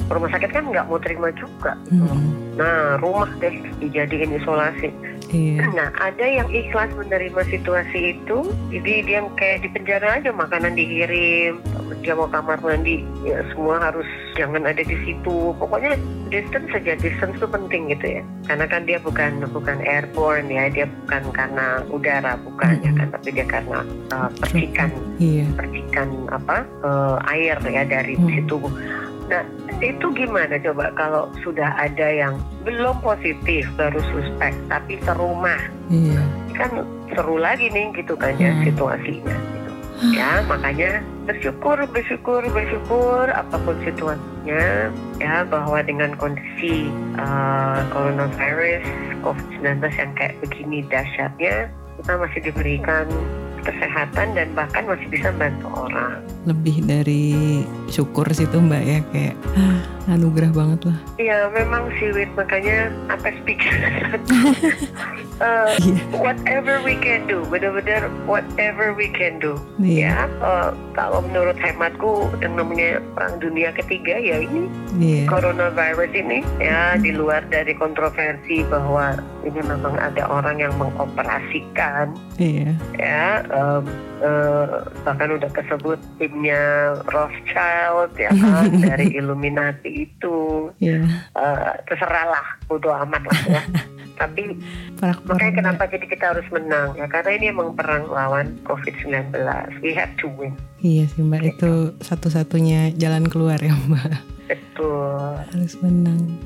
rumah 0.08 0.32
sakit 0.32 0.50
kan 0.56 0.64
nggak 0.72 0.88
mau 0.88 0.96
terima 1.04 1.28
juga 1.36 1.76
Mm-mm. 1.92 2.56
nah 2.56 2.96
rumah 3.04 3.28
deh 3.44 3.52
dijadiin 3.84 4.40
isolasi 4.40 4.96
Iya. 5.28 5.66
nah 5.72 5.90
ada 5.98 6.22
yang 6.22 6.48
ikhlas 6.48 6.90
menerima 6.94 7.42
situasi 7.46 8.16
itu 8.16 8.38
jadi 8.70 8.94
dia 9.02 9.20
kayak 9.36 9.62
di 9.62 9.70
penjara 9.70 10.18
aja 10.18 10.30
makanan 10.30 10.74
dikirim 10.74 11.60
dia 12.02 12.14
mau 12.14 12.26
kamar 12.26 12.62
mandi 12.62 13.02
ya 13.22 13.42
semua 13.50 13.82
harus 13.82 14.06
jangan 14.34 14.64
ada 14.64 14.80
di 14.80 14.98
situ 15.02 15.54
pokoknya 15.56 15.98
distance 16.28 16.70
saja 16.70 16.94
distance 16.96 17.36
itu 17.36 17.48
penting 17.48 17.90
gitu 17.90 18.06
ya 18.20 18.24
karena 18.46 18.66
kan 18.66 18.82
dia 18.84 18.98
bukan 19.00 19.32
bukan 19.50 19.78
airborne 19.82 20.48
ya 20.48 20.70
dia 20.70 20.86
bukan 20.86 21.24
karena 21.32 21.66
udara 21.88 22.38
bukan 22.42 22.78
ya 22.80 22.92
kan 22.94 23.08
tapi 23.10 23.30
dia 23.32 23.46
karena 23.46 23.82
uh, 24.12 24.30
percikan 24.38 24.90
Iya. 25.16 25.48
percikan 25.56 26.12
apa 26.28 26.68
eh, 26.84 27.18
air 27.32 27.56
ya 27.64 27.84
dari 27.88 28.14
Hmm. 28.16 28.28
si 28.30 28.42
tubuh. 28.46 28.70
Nah 29.26 29.44
itu 29.82 30.06
gimana 30.14 30.56
coba 30.62 30.94
kalau 30.94 31.28
sudah 31.42 31.74
ada 31.76 32.08
yang 32.08 32.38
belum 32.62 33.02
positif 33.02 33.66
baru 33.74 33.98
suspek 34.14 34.54
tapi 34.68 35.02
serumah 35.02 35.60
Iya. 35.90 36.22
kan 36.56 36.72
seru 37.12 37.38
lagi 37.38 37.70
nih 37.70 37.94
gitu 37.94 38.14
kan 38.16 38.34
ya 38.38 38.50
Hmm. 38.54 38.64
situasinya. 38.64 39.36
Gitu. 39.36 39.72
Ya 40.16 40.44
makanya 40.46 41.00
bersyukur 41.26 41.78
bersyukur 41.90 42.42
bersyukur 42.46 43.26
apa 43.28 43.56
pun 43.58 43.76
situasinya 43.82 44.94
ya 45.18 45.42
bahwa 45.48 45.82
dengan 45.82 46.14
kondisi 46.16 46.90
eh, 47.18 47.80
coronavirus 47.90 48.86
COVID-19 49.22 49.82
yang 49.90 50.12
kayak 50.14 50.34
begini 50.40 50.80
dahsyatnya 50.86 51.56
kita 51.98 52.14
masih 52.20 52.40
diberikan 52.46 53.06
kesehatan 53.65 54.38
dan 54.38 54.47
bahkan 54.54 54.86
masih 54.86 55.08
bisa 55.10 55.34
bantu 55.34 55.67
orang. 55.73 56.21
Lebih 56.45 56.86
dari 56.86 57.34
syukur 57.89 58.30
situ 58.30 58.62
mbak 58.62 58.84
ya 58.86 58.99
kayak 59.10 59.36
ah, 59.58 60.13
anugerah 60.13 60.54
banget 60.54 60.80
lah. 60.88 60.97
Ya 61.17 61.49
memang 61.49 61.89
sih 61.97 62.13
Wit 62.13 62.30
makanya 62.38 62.93
apa 63.10 63.34
speaker 63.41 63.73
Eh, 65.36 65.75
Iya. 65.84 65.99
whatever 66.15 66.80
we 66.80 66.95
can 66.95 67.28
do 67.28 67.43
benar-benar 67.51 68.08
whatever 68.23 68.95
we 68.95 69.12
can 69.12 69.36
do 69.36 69.60
Iya. 69.75 70.15
ya 70.15 70.32
eh, 70.32 70.69
kalau 70.95 71.19
menurut 71.28 71.60
hematku 71.60 72.32
yang 72.39 72.56
namanya 72.56 73.04
perang 73.12 73.43
dunia 73.43 73.75
ketiga 73.75 74.15
ya 74.15 74.39
ini 74.39 74.71
Iya. 74.95 75.28
coronavirus 75.28 76.15
ini 76.15 76.39
ya 76.56 76.95
di 76.95 77.12
luar 77.12 77.43
dari 77.51 77.75
kontroversi 77.75 78.63
bahwa 78.63 79.19
ini 79.43 79.60
memang 79.60 79.99
ada 79.99 80.23
orang 80.23 80.63
yang 80.63 80.71
mengoperasikan 80.80 82.15
Iya. 82.39 82.71
ya 82.95 83.43
em, 83.56 83.84
eh, 84.20 84.76
bahkan 85.08 85.30
udah 85.39 85.50
kesebut 85.56 86.00
timnya 86.20 86.94
Rothschild 87.08 88.12
ya 88.20 88.30
kan 88.44 88.70
dari 88.76 89.15
Illuminati 89.15 90.12
itu. 90.12 90.70
Iya. 90.84 91.08
Eh, 91.34 91.72
terserahlah 91.88 92.60
bodo 92.68 92.91
amat 92.91 93.24
lah 93.24 93.41
ya. 93.48 93.63
Tapi 94.15 94.56
Perak 94.96 95.28
makanya 95.28 95.54
kenapa 95.60 95.91
jadi 95.91 96.08
kita 96.08 96.26
harus 96.32 96.48
menang? 96.48 96.96
Ya 96.96 97.04
karena 97.12 97.36
ini 97.36 97.46
emang 97.52 97.76
perang 97.76 98.08
lawan 98.08 98.56
COVID-19 98.63 99.36
we 99.84 99.91
have 99.91 100.12
to 100.15 100.32
win. 100.39 100.56
Iya 100.80 101.12
sih 101.12 101.20
mbak. 101.20 101.44
Itu 101.44 102.00
satu-satunya 102.00 102.96
jalan 102.96 103.28
keluar 103.28 103.60
ya 103.60 103.76
mbak. 103.76 104.24
Betul. 104.48 105.36
Harus 105.52 105.76
menang. 105.84 106.39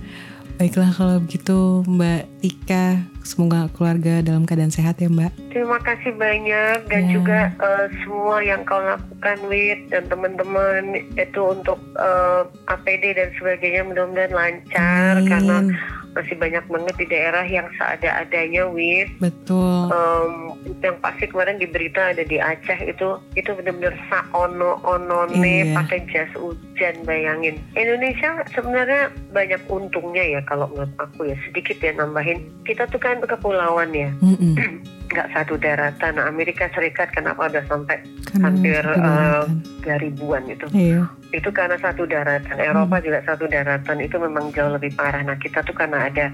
Baiklah 0.60 0.92
kalau 0.92 1.24
begitu 1.24 1.88
Mbak 1.88 2.44
Tika 2.44 3.00
semoga 3.30 3.70
keluarga 3.72 4.26
dalam 4.26 4.44
keadaan 4.44 4.74
sehat 4.74 4.98
ya 4.98 5.06
Mbak. 5.08 5.54
Terima 5.54 5.78
kasih 5.80 6.18
banyak 6.18 6.90
dan 6.90 7.04
Ya. 7.06 7.12
juga 7.14 7.40
eh, 7.54 7.86
semua 8.02 8.42
yang 8.42 8.66
kau 8.66 8.82
lakukan 8.82 9.38
Wit 9.46 9.94
dan 9.94 10.10
teman-teman 10.10 10.84
itu 11.14 11.42
untuk 11.46 11.78
eh, 11.96 12.42
APD 12.68 13.14
dan 13.14 13.30
sebagainya 13.38 13.86
mudah-mudahan 13.86 14.34
lancar 14.34 15.14
karena 15.22 15.56
Amin. 15.62 15.78
Masih 16.12 16.36
banyak 16.36 16.66
banget 16.66 16.96
di 16.98 17.06
daerah 17.06 17.44
yang 17.44 17.68
seada-adanya 17.76 18.66
Wit. 18.68 19.10
Betul. 19.18 19.90
Em, 19.90 20.34
yang 20.82 20.98
pasti 21.00 21.26
kemarin 21.26 21.58
di 21.58 21.66
berita 21.66 22.12
ada 22.12 22.22
di 22.22 22.38
Aceh 22.38 22.80
itu 22.82 23.08
itu 23.34 23.50
benar-benar 23.52 23.94
saono 24.08 24.82
onone 24.82 25.38
Iya. 25.40 25.76
pakai 25.76 26.00
jas 26.10 26.32
hujan 26.34 26.96
bayangin. 27.04 27.58
Indonesia 27.74 28.42
sebenarnya 28.50 29.10
banyak 29.30 29.62
untungnya 29.68 30.40
ya 30.40 30.42
kalau 30.44 30.68
menurut 30.70 30.92
aku 30.98 31.28
ya 31.28 31.38
sedikit 31.46 31.78
ya 31.80 31.94
nambahin. 31.94 32.42
Kita 32.64 32.86
tuh 32.88 32.98
kan 32.98 33.22
kepulauan 33.22 33.90
ya 33.92 34.10
Mm-mm. 34.20 34.56
nggak 35.10 35.30
satu 35.34 35.58
daratan. 35.58 36.22
Amerika 36.22 36.70
Serikat 36.72 37.10
kenapa 37.12 37.50
udah 37.50 37.66
sampai 37.66 37.98
Karena 38.30 38.46
Hampir, 38.46 38.84
satu 38.86 39.02
eh, 39.02 39.44
tiga 39.82 39.96
ribuan 39.98 40.44
itu? 40.46 40.66
Iya. 40.70 41.10
Itu 41.34 41.50
karena 41.50 41.78
satu 41.82 42.06
daratan. 42.06 42.58
Eropa 42.62 43.02
juga 43.02 43.20
satu 43.26 43.50
daratan. 43.50 43.98
Itu 44.00 44.22
memang 44.22 44.54
jauh 44.54 44.70
lebih 44.70 44.94
parah. 44.94 45.26
Nah 45.26 45.38
kita 45.42 45.66
tuh 45.66 45.74
karena 45.74 46.08
ada 46.10 46.30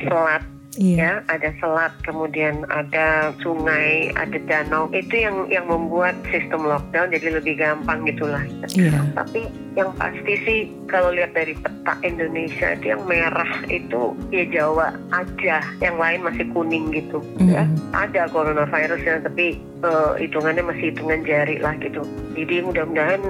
selat 0.00 0.44
Iya. 0.78 0.94
ya, 0.94 1.12
ada 1.26 1.50
selat, 1.58 1.90
kemudian 2.06 2.62
ada 2.70 3.34
sungai, 3.42 4.14
ada 4.14 4.38
danau. 4.46 4.86
Itu 4.94 5.10
yang 5.10 5.50
yang 5.50 5.66
membuat 5.66 6.14
sistem 6.30 6.62
lockdown 6.62 7.10
jadi 7.10 7.34
lebih 7.34 7.58
gampang 7.58 8.06
gitulah. 8.06 8.46
Iya. 8.70 9.02
Tapi 9.18 9.50
yang 9.74 9.90
pasti 9.98 10.38
sih 10.46 10.58
kalau 10.86 11.10
lihat 11.10 11.34
dari 11.34 11.58
peta 11.58 11.98
Indonesia 12.06 12.78
itu 12.78 12.94
yang 12.94 13.02
merah 13.10 13.50
itu 13.66 14.14
ya 14.30 14.46
Jawa 14.46 14.94
aja, 15.10 15.66
yang 15.82 15.98
lain 15.98 16.22
masih 16.22 16.46
kuning 16.54 16.94
gitu 16.94 17.18
ya. 17.42 17.66
Mm-mm. 17.66 17.90
Ada 17.90 18.30
coronavirusnya 18.30 19.26
tapi 19.26 19.58
eh, 19.82 20.12
hitungannya 20.22 20.62
masih 20.62 20.94
hitungan 20.94 21.26
jari 21.26 21.58
lah 21.58 21.74
gitu. 21.82 22.06
Jadi 22.38 22.62
mudah-mudahan 22.62 23.22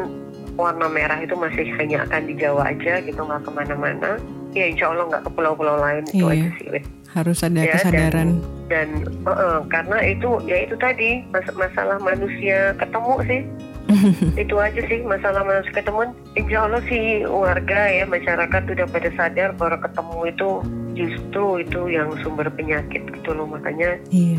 warna 0.60 0.84
merah 0.90 1.16
itu 1.22 1.32
masih 1.32 1.64
hanya 1.80 2.04
akan 2.04 2.28
di 2.28 2.34
Jawa 2.36 2.76
aja 2.76 3.00
gitu 3.00 3.20
nggak 3.24 3.40
ke 3.40 3.50
mana-mana. 3.56 4.20
Ya 4.52 4.68
insya 4.68 4.92
Allah 4.92 5.08
nggak 5.16 5.24
ke 5.24 5.30
pulau-pulau 5.32 5.80
lain 5.80 6.04
itu 6.12 6.28
Iya. 6.28 6.34
aja 6.34 6.48
sih. 6.60 6.82
Harus 7.16 7.40
ada 7.40 7.64
Ya, 7.64 7.72
kesadaran. 7.72 8.40
dan 8.68 8.88
uh, 9.24 9.32
uh, 9.32 9.56
karena 9.72 9.96
itu 10.04 10.28
ya 10.44 10.68
itu 10.68 10.76
tadi 10.76 11.24
mas 11.32 11.48
masalah 11.56 11.96
manusia 11.98 12.76
ketemu 12.76 13.14
sih. 13.24 13.42
Itu 14.44 14.60
aja 14.60 14.84
sih 14.84 15.00
masalah 15.00 15.40
manusia 15.48 15.72
ketemu. 15.72 16.12
Insya 16.36 16.68
Allah 16.68 16.84
sih 16.84 17.24
warga 17.24 17.88
ya 17.88 18.04
masyarakat 18.04 18.62
udah 18.68 18.84
pada 18.84 19.08
sadar 19.16 19.56
bahwa 19.56 19.80
ketemu 19.80 20.18
itu 20.28 20.48
justru 20.92 21.44
itu 21.64 21.80
yang 21.88 22.12
sumber 22.20 22.52
penyakit 22.52 23.08
gitu 23.08 23.30
loh 23.32 23.48
makanya 23.48 23.96
iya. 24.12 24.36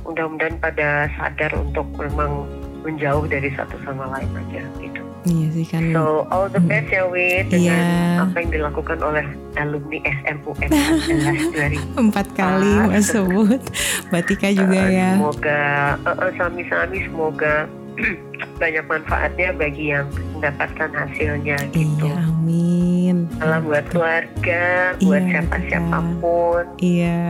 mudah-mudahan 0.00 0.56
pada 0.62 1.12
sadar 1.18 1.52
untuk 1.60 1.84
memang 2.00 2.48
menjauh 2.88 3.28
dari 3.28 3.52
satu 3.52 3.76
sama 3.84 4.06
lain 4.16 4.30
aja 4.48 4.62
gitu 4.80 5.02
iya 5.26 5.48
sih 5.50 5.66
kan 5.66 5.82
so 5.90 6.04
all 6.28 6.46
the 6.46 6.60
best 6.60 6.88
ya 6.88 7.04
Wit 7.04 7.50
dengan 7.50 7.76
Iya. 7.76 8.22
apa 8.22 8.36
yang 8.38 8.50
dilakukan 8.52 8.98
oleh 9.00 9.24
alumni 9.54 9.98
SMUN 10.22 10.68
2000 10.68 11.98
empat 12.04 12.26
kali 12.32 12.72
mas 12.84 13.06
sebut 13.06 13.62
Mbak 14.08 14.22
Tika 14.24 14.48
juga 14.50 14.78
Uh, 14.78 14.88
ya 14.88 15.10
Semoga 15.12 15.62
uh, 16.00 16.10
uh, 16.16 16.30
sami-sami 16.34 16.98
semoga 17.02 17.66
banyak 18.60 18.84
manfaatnya 18.84 19.48
bagi 19.50 19.90
yang 19.90 20.04
mendapatkan 20.32 20.90
hasilnya 20.90 21.56
gitu. 21.72 22.04
iya 22.04 22.20
amin 22.22 23.16
Salam 23.36 23.64
buat 23.64 23.84
keluarga, 23.88 24.64
buat 24.98 25.18
Iya, 25.18 25.30
siapa 25.32 25.56
Tika. 25.56 25.68
siapa 25.68 25.98
pun. 26.20 26.64
iya 26.78 27.20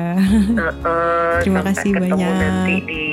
Uh, 0.52 0.62
uh, 0.82 1.32
Terima 1.40 1.62
kasih 1.62 1.94
ketemu 1.94 2.18
banyak. 2.18 2.34
nanti 2.36 2.74
di 2.82 3.04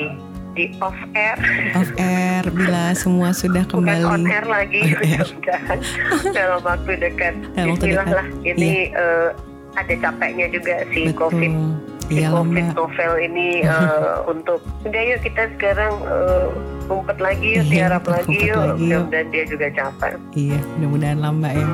di 0.54 0.70
off 0.78 0.94
air, 1.12 1.36
off 1.74 1.90
air 1.96 2.42
bila 2.48 2.94
semua 2.94 3.30
sudah 3.30 3.66
bukan 3.66 3.82
on 4.00 4.22
kembali. 4.22 4.30
air 4.30 4.46
lagi. 4.46 4.80
Mudah-mudahan 4.88 5.78
dalam 6.38 6.60
waktu 6.62 6.92
dekat. 6.96 7.34
Dalam 7.52 7.74
waktu 7.74 7.86
dekat. 7.90 8.06
lah. 8.08 8.26
Ini 8.40 8.72
uh, 8.94 9.28
ada 9.74 9.94
capeknya 10.00 10.46
juga 10.48 10.86
si 10.90 11.10
COVID. 11.10 11.52
Betul 11.52 11.92
si 12.04 12.20
iya 12.20 12.28
lah 12.28 12.36
COVID 12.36 12.64
mbak. 12.68 12.76
novel 12.76 13.12
ini 13.16 13.48
eh, 13.64 14.16
untuk 14.28 14.60
udah 14.84 15.02
yuk 15.08 15.24
kita 15.24 15.48
sekarang 15.56 15.92
eh, 16.04 16.46
ngumpet 16.84 17.16
lagi 17.16 17.48
yuk, 17.56 17.64
Iya, 17.64 17.72
tiarap 17.72 18.04
lagi 18.04 18.36
yuk, 18.44 19.08
dan 19.08 19.24
dia 19.32 19.44
juga 19.48 19.72
capek. 19.72 20.12
iya 20.36 20.60
mudah-mudahan 20.76 21.18
lah 21.18 21.32
mbak 21.32 21.52
ya 21.56 21.66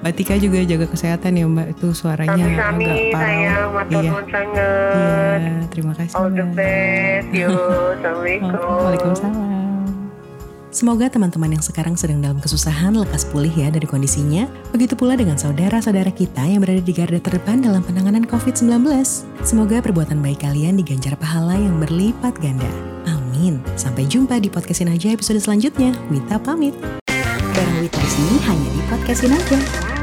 Mbak 0.00 0.12
Tika 0.16 0.34
juga 0.36 0.64
jaga 0.64 0.86
kesehatan 0.86 1.32
ya 1.34 1.44
mbak 1.44 1.76
itu 1.76 1.92
suaranya 1.92 2.32
Sami-sami 2.40 2.84
agak 2.84 3.00
parau 3.12 3.20
sayang, 3.20 3.68
Iya. 3.90 4.12
sangat. 4.32 5.38
iya 5.40 5.60
terima 5.68 5.92
kasih 5.92 6.14
All 6.14 6.30
the 6.30 6.46
best, 6.50 7.28
yuk, 7.30 7.52
assalamualaikum. 7.94 8.50
Waalaikumsalam. 8.56 9.48
Semoga 10.70 11.10
teman-teman 11.10 11.50
yang 11.50 11.60
sekarang 11.60 11.98
sedang 11.98 12.22
dalam 12.22 12.38
kesusahan 12.38 12.94
lekas 12.94 13.26
pulih 13.26 13.50
ya 13.50 13.68
dari 13.68 13.84
kondisinya. 13.84 14.46
Begitu 14.70 14.94
pula 14.94 15.18
dengan 15.18 15.34
saudara-saudara 15.34 16.14
kita 16.14 16.46
yang 16.46 16.62
berada 16.62 16.78
di 16.78 16.94
garda 16.94 17.18
terdepan 17.18 17.58
dalam 17.58 17.82
penanganan 17.82 18.22
COVID-19. 18.22 18.86
Semoga 19.42 19.82
perbuatan 19.82 20.22
baik 20.22 20.40
kalian 20.40 20.78
diganjar 20.78 21.18
pahala 21.18 21.58
yang 21.58 21.74
berlipat 21.76 22.38
ganda. 22.38 22.70
Amin. 23.04 23.58
Sampai 23.74 24.06
jumpa 24.06 24.38
di 24.38 24.46
podcastin 24.46 24.88
aja 24.88 25.10
episode 25.10 25.42
selanjutnya. 25.42 25.90
Wita 26.06 26.38
pamit. 26.38 26.78
Di 27.94 28.08
sini 28.08 28.36
hanya 28.46 28.68
di 28.70 28.82
podcastin 28.86 29.34
aja. 29.34 29.99